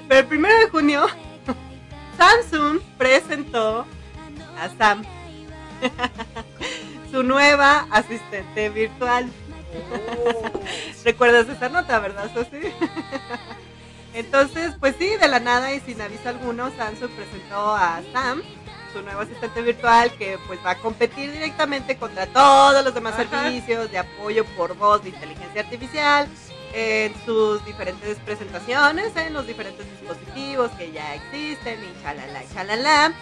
[0.08, 1.06] Pero el primero de junio,
[2.18, 3.86] Samsung presentó
[4.60, 5.04] a Sam,
[7.12, 9.30] su nueva asistente virtual.
[9.74, 10.51] Oh.
[11.03, 12.72] ¿Recuerdas esa nota, verdad, Sosi?
[14.14, 18.41] Entonces, pues sí, de la nada y sin aviso alguno, Samsung presentó a Sam,
[18.91, 23.43] su nuevo asistente virtual, que pues va a competir directamente contra todos los demás Ajá.
[23.43, 26.28] servicios de apoyo por voz de inteligencia artificial
[26.74, 33.14] en sus diferentes presentaciones, en los diferentes dispositivos que ya existen y chalala, chalala.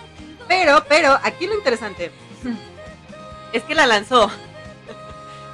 [0.48, 2.12] Pero, pero, aquí lo interesante
[3.58, 4.30] es que la lanzó.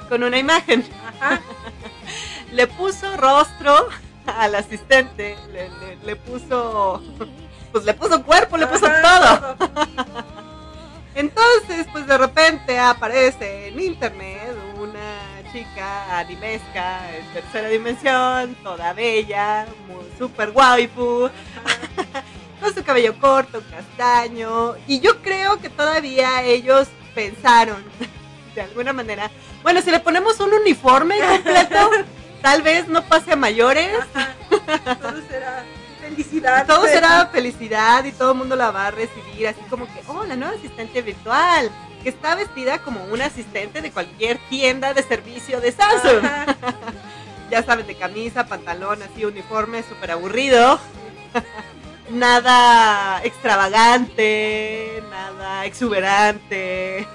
[0.08, 0.84] Con una imagen.
[1.20, 1.40] Ajá.
[2.52, 3.88] le puso rostro
[4.26, 7.02] al asistente, le, le- le puso,
[7.72, 9.56] pues le puso cuerpo, le puso Ajá, todo.
[11.14, 15.18] Entonces, pues de repente aparece en internet una
[15.52, 21.28] chica animesca en tercera dimensión, toda bella, muy super waifu,
[22.60, 27.82] con su cabello corto, castaño, y yo creo que todavía ellos pensaron,
[28.54, 29.30] de alguna manera,
[29.62, 31.90] bueno, si le ponemos un uniforme completo,
[32.42, 34.34] tal vez no pase a mayores, Ajá.
[35.00, 35.64] Todo será
[36.00, 36.66] felicidad.
[36.66, 40.24] todo será felicidad y todo el mundo la va a recibir, así como que, oh,
[40.24, 41.70] la nueva asistente virtual,
[42.02, 46.24] que está vestida como una asistente de cualquier tienda de servicio de Samsung.
[47.50, 50.80] Ya saben, de camisa, pantalón, así, uniforme, súper aburrido.
[52.12, 57.06] Nada extravagante, nada exuberante.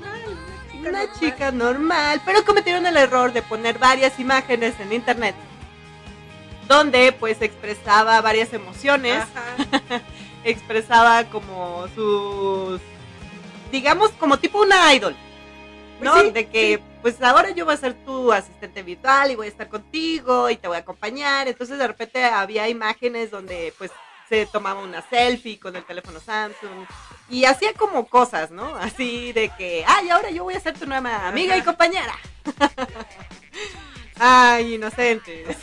[0.00, 0.38] Normal,
[0.86, 5.34] Una chica normal, pero cometieron el error de poner varias imágenes en internet
[6.68, 9.24] donde pues expresaba varias emociones,
[10.44, 12.80] expresaba como sus
[13.70, 15.14] digamos como tipo una idol,
[16.00, 16.12] ¿no?
[16.12, 19.44] Pues sí, de que pues ahora yo voy a ser tu asistente virtual y voy
[19.46, 21.46] a estar contigo y te voy a acompañar.
[21.46, 23.90] Entonces de repente había imágenes donde pues
[24.26, 26.86] se tomaba una selfie con el teléfono Samsung
[27.28, 28.74] y hacía como cosas, ¿no?
[28.80, 32.14] Así de que, ay, ahora yo voy a ser tu nueva amiga y compañera.
[34.18, 35.58] ay, inocentes.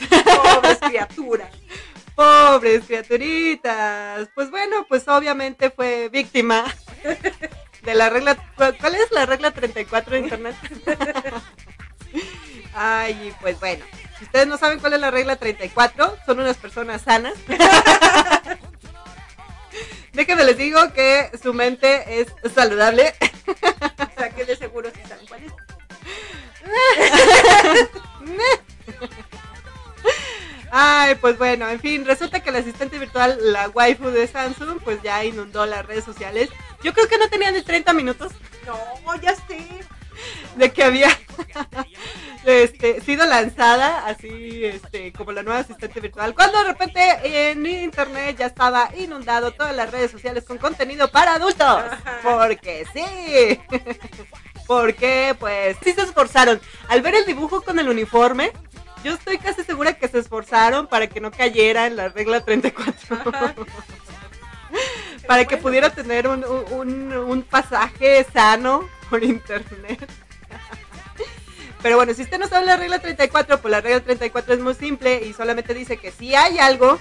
[0.53, 1.49] Pobres criaturas.
[2.15, 4.29] Pobres criaturitas.
[4.35, 6.65] Pues bueno, pues obviamente fue víctima
[7.84, 8.38] de la regla.
[8.55, 10.55] ¿Cuál es la regla 34 de internet?
[12.73, 13.84] Ay, pues bueno.
[14.17, 17.34] Si ustedes no saben cuál es la regla 34, son unas personas sanas.
[20.13, 23.13] Déjenme les digo que su mente es saludable.
[23.47, 25.53] O sea, que de seguro sí saben cuál es.
[30.72, 35.01] Ay, pues bueno, en fin, resulta que el asistente virtual, la waifu de Samsung, pues
[35.03, 36.49] ya inundó las redes sociales.
[36.82, 38.32] Yo creo que no tenían ni 30 minutos
[38.65, 39.67] No, ya sé.
[40.55, 41.09] de que había
[42.45, 48.38] este, sido lanzada, así este, como la nueva asistente virtual, cuando de repente en internet
[48.39, 51.84] ya estaba inundado todas las redes sociales con contenido para adultos.
[52.24, 53.59] Porque sí.
[54.67, 56.61] Porque pues sí se esforzaron.
[56.88, 58.53] Al ver el dibujo con el uniforme,
[59.03, 63.15] yo estoy casi segura que se esforzaron para que no cayera en la regla 34.
[63.15, 63.55] Ajá.
[65.27, 65.63] para que bueno.
[65.63, 70.09] pudiera tener un, un, un pasaje sano por internet.
[71.81, 74.75] Pero bueno, si usted no sabe la regla 34, pues la regla 34 es muy
[74.75, 76.99] simple y solamente dice que si hay algo,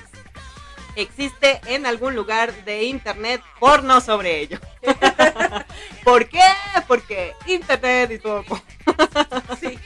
[0.97, 4.59] existe en algún lugar de internet porno sobre ello.
[6.05, 6.43] ¿Por qué?
[6.89, 8.45] Porque internet y todo.
[9.61, 9.79] Sí.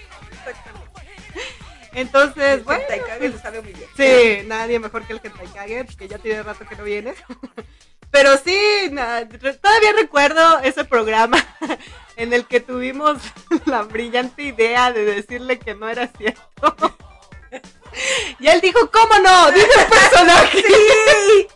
[1.94, 2.82] Entonces, El bueno.
[3.18, 3.88] Pues, lo sabe muy bien.
[3.96, 7.14] Sí, nadie mejor que el Hentai Kage, que ya tiene rato que no viene.
[8.10, 8.56] Pero sí,
[8.92, 11.36] na- todavía recuerdo ese programa
[12.16, 13.18] en el que tuvimos
[13.66, 16.76] la brillante idea de decirle que no era cierto.
[18.38, 19.50] Y él dijo, ¿cómo no?
[19.52, 20.62] Dice el personaje.
[20.62, 21.46] Sí,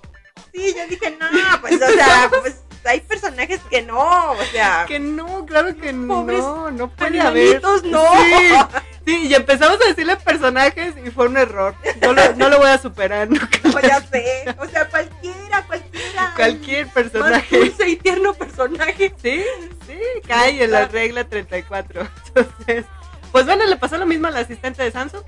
[0.54, 4.98] sí, yo dije, no, pues, o sea, pues hay personajes que no, o sea, Que
[4.98, 7.62] no, claro que Pobres no, no puede haber.
[7.84, 8.02] no.
[8.14, 8.76] Sí,
[9.06, 11.74] sí, y empezamos a decirle personajes y fue un error.
[12.02, 13.58] No lo, no lo voy a superar nunca.
[13.64, 16.32] no, ya sé, o sea, cualquiera, cualquiera.
[16.36, 17.58] Cualquier personaje.
[17.58, 19.14] dulce y tierno personaje.
[19.22, 19.44] Sí,
[19.86, 22.06] sí, cae en la regla 34.
[22.28, 22.84] Entonces,
[23.32, 25.22] pues bueno, le pasó lo mismo al asistente de Samsung.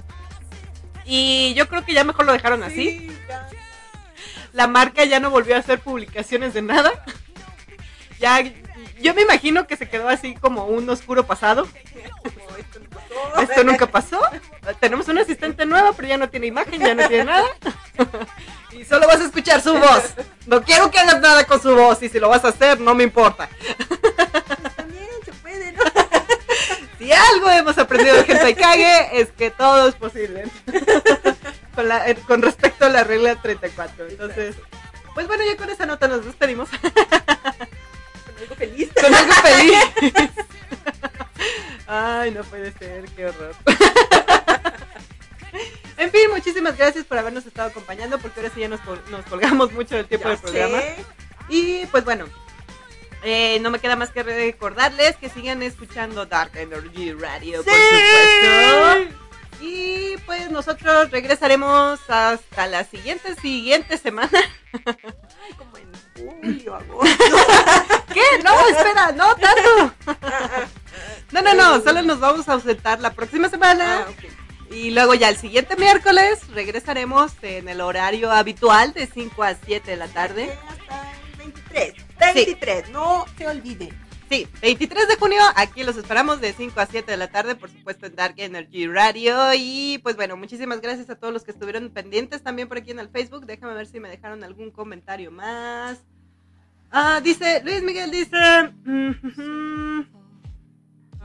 [1.04, 2.98] Y yo creo que ya mejor lo dejaron así.
[3.00, 3.48] Sí, ya.
[4.52, 6.90] La marca ya no volvió a hacer publicaciones de nada.
[8.20, 8.42] Ya,
[9.00, 11.66] yo me imagino que se quedó así como un oscuro pasado.
[12.22, 13.40] Como esto no pasó.
[13.40, 14.20] Esto nunca pasó.
[14.78, 17.46] Tenemos un asistente nuevo, pero ya no tiene imagen, ya no tiene nada.
[18.72, 20.14] Y solo vas a escuchar su voz.
[20.46, 22.00] No quiero que hagas nada con su voz.
[22.04, 23.48] Y si lo vas a hacer, no me importa.
[24.76, 25.82] También se puede, ¿no?
[26.98, 30.44] Si algo hemos aprendido de Hentai Kage es que todo es posible.
[31.74, 34.06] con, la- eh, con respecto a la regla 34.
[34.06, 34.54] Entonces,
[35.14, 36.68] pues bueno, ya con esa nota nos despedimos.
[38.40, 38.90] Con algo feliz.
[38.94, 39.74] con algo feliz.
[41.86, 43.54] Ay, no puede ser, qué horror.
[45.96, 48.80] En fin, muchísimas gracias por habernos estado acompañando, porque ahora sí ya nos,
[49.10, 50.78] nos colgamos mucho del tiempo Ya del programa.
[50.80, 50.96] sé.
[51.48, 52.26] Y pues bueno,
[53.22, 59.16] eh, no me queda más que recordarles que sigan escuchando Dark Energy Radio, por supuesto.
[59.60, 64.30] Y pues nosotros regresaremos hasta la siguiente, siguiente semana.
[64.86, 65.90] Ay, como en
[66.40, 67.36] julio, agosto.
[68.12, 68.42] ¿Qué?
[68.42, 69.94] No, espera, no tanto.
[71.32, 74.06] No, no, no, solo nos vamos a ausentar la próxima semana.
[74.08, 74.12] Ah.
[74.70, 79.90] Y luego ya el siguiente miércoles regresaremos en el horario habitual de 5 a 7
[79.90, 80.56] de la tarde.
[80.68, 81.94] Hasta el 23.
[82.34, 83.92] 23, no se olvide.
[84.28, 87.68] Sí, 23 de junio, aquí los esperamos de 5 a 7 de la tarde, por
[87.68, 89.52] supuesto en Dark Energy Radio.
[89.56, 93.00] Y pues bueno, muchísimas gracias a todos los que estuvieron pendientes también por aquí en
[93.00, 93.46] el Facebook.
[93.46, 95.98] Déjame ver si me dejaron algún comentario más.
[96.92, 98.36] Ah, dice, Luis Miguel dice...
[98.84, 100.06] mm, mm,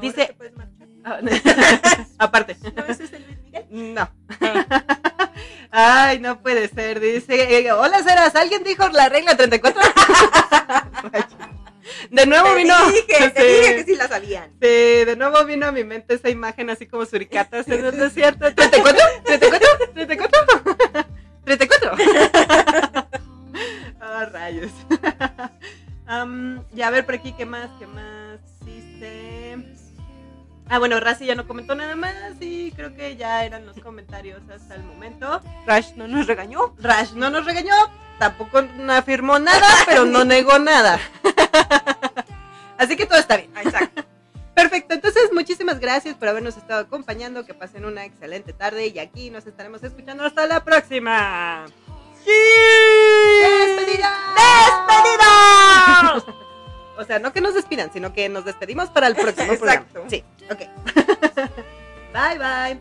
[0.02, 0.76] Dice- te puedes marchar.
[2.20, 2.58] aparte.
[2.76, 3.66] ¿No ese es el Luis Miguel?
[3.94, 4.10] No.
[5.72, 7.00] Ay, no puede ser.
[7.00, 9.82] Dice, eh, hola Ceras, ¿alguien dijo la regla 34?
[12.12, 12.74] de nuevo Te vino.
[12.92, 14.50] dije, te sí, dije que sí la sabían.
[14.62, 14.68] sí,
[15.06, 18.48] de nuevo vino a mi mente esa imagen así como suricatas en el desierto.
[18.48, 18.96] ¿34?
[19.26, 19.68] ¿34?
[19.96, 21.06] ¿34?
[21.46, 22.95] ¿34?
[24.24, 24.72] Rayos.
[26.08, 27.70] Am, ya a ver por aquí, ¿qué más?
[27.80, 28.40] ¿Qué más?
[28.64, 29.58] Dice...
[30.68, 34.42] Ah, bueno, Razi ya no comentó nada más y creo que ya eran los comentarios
[34.50, 35.42] hasta el momento.
[35.68, 36.74] Rash no nos regañó.
[36.80, 37.74] Rash no nos regañó,
[38.18, 41.00] tampoco afirmó nada, pero no negó nada.
[42.78, 43.52] Así que todo está bien.
[43.58, 44.04] Exacto.
[44.56, 49.30] Perfecto, entonces muchísimas gracias por habernos estado acompañando, que pasen una excelente tarde y aquí
[49.30, 51.66] nos estaremos escuchando hasta la próxima.
[53.42, 54.10] ¡Despedida!
[54.88, 56.24] ¡Despedida!
[56.98, 60.04] o sea, no que nos despidan, sino que nos despedimos para el próximo Exacto.
[60.08, 60.60] Sí, ok.
[62.14, 62.80] bye, bye.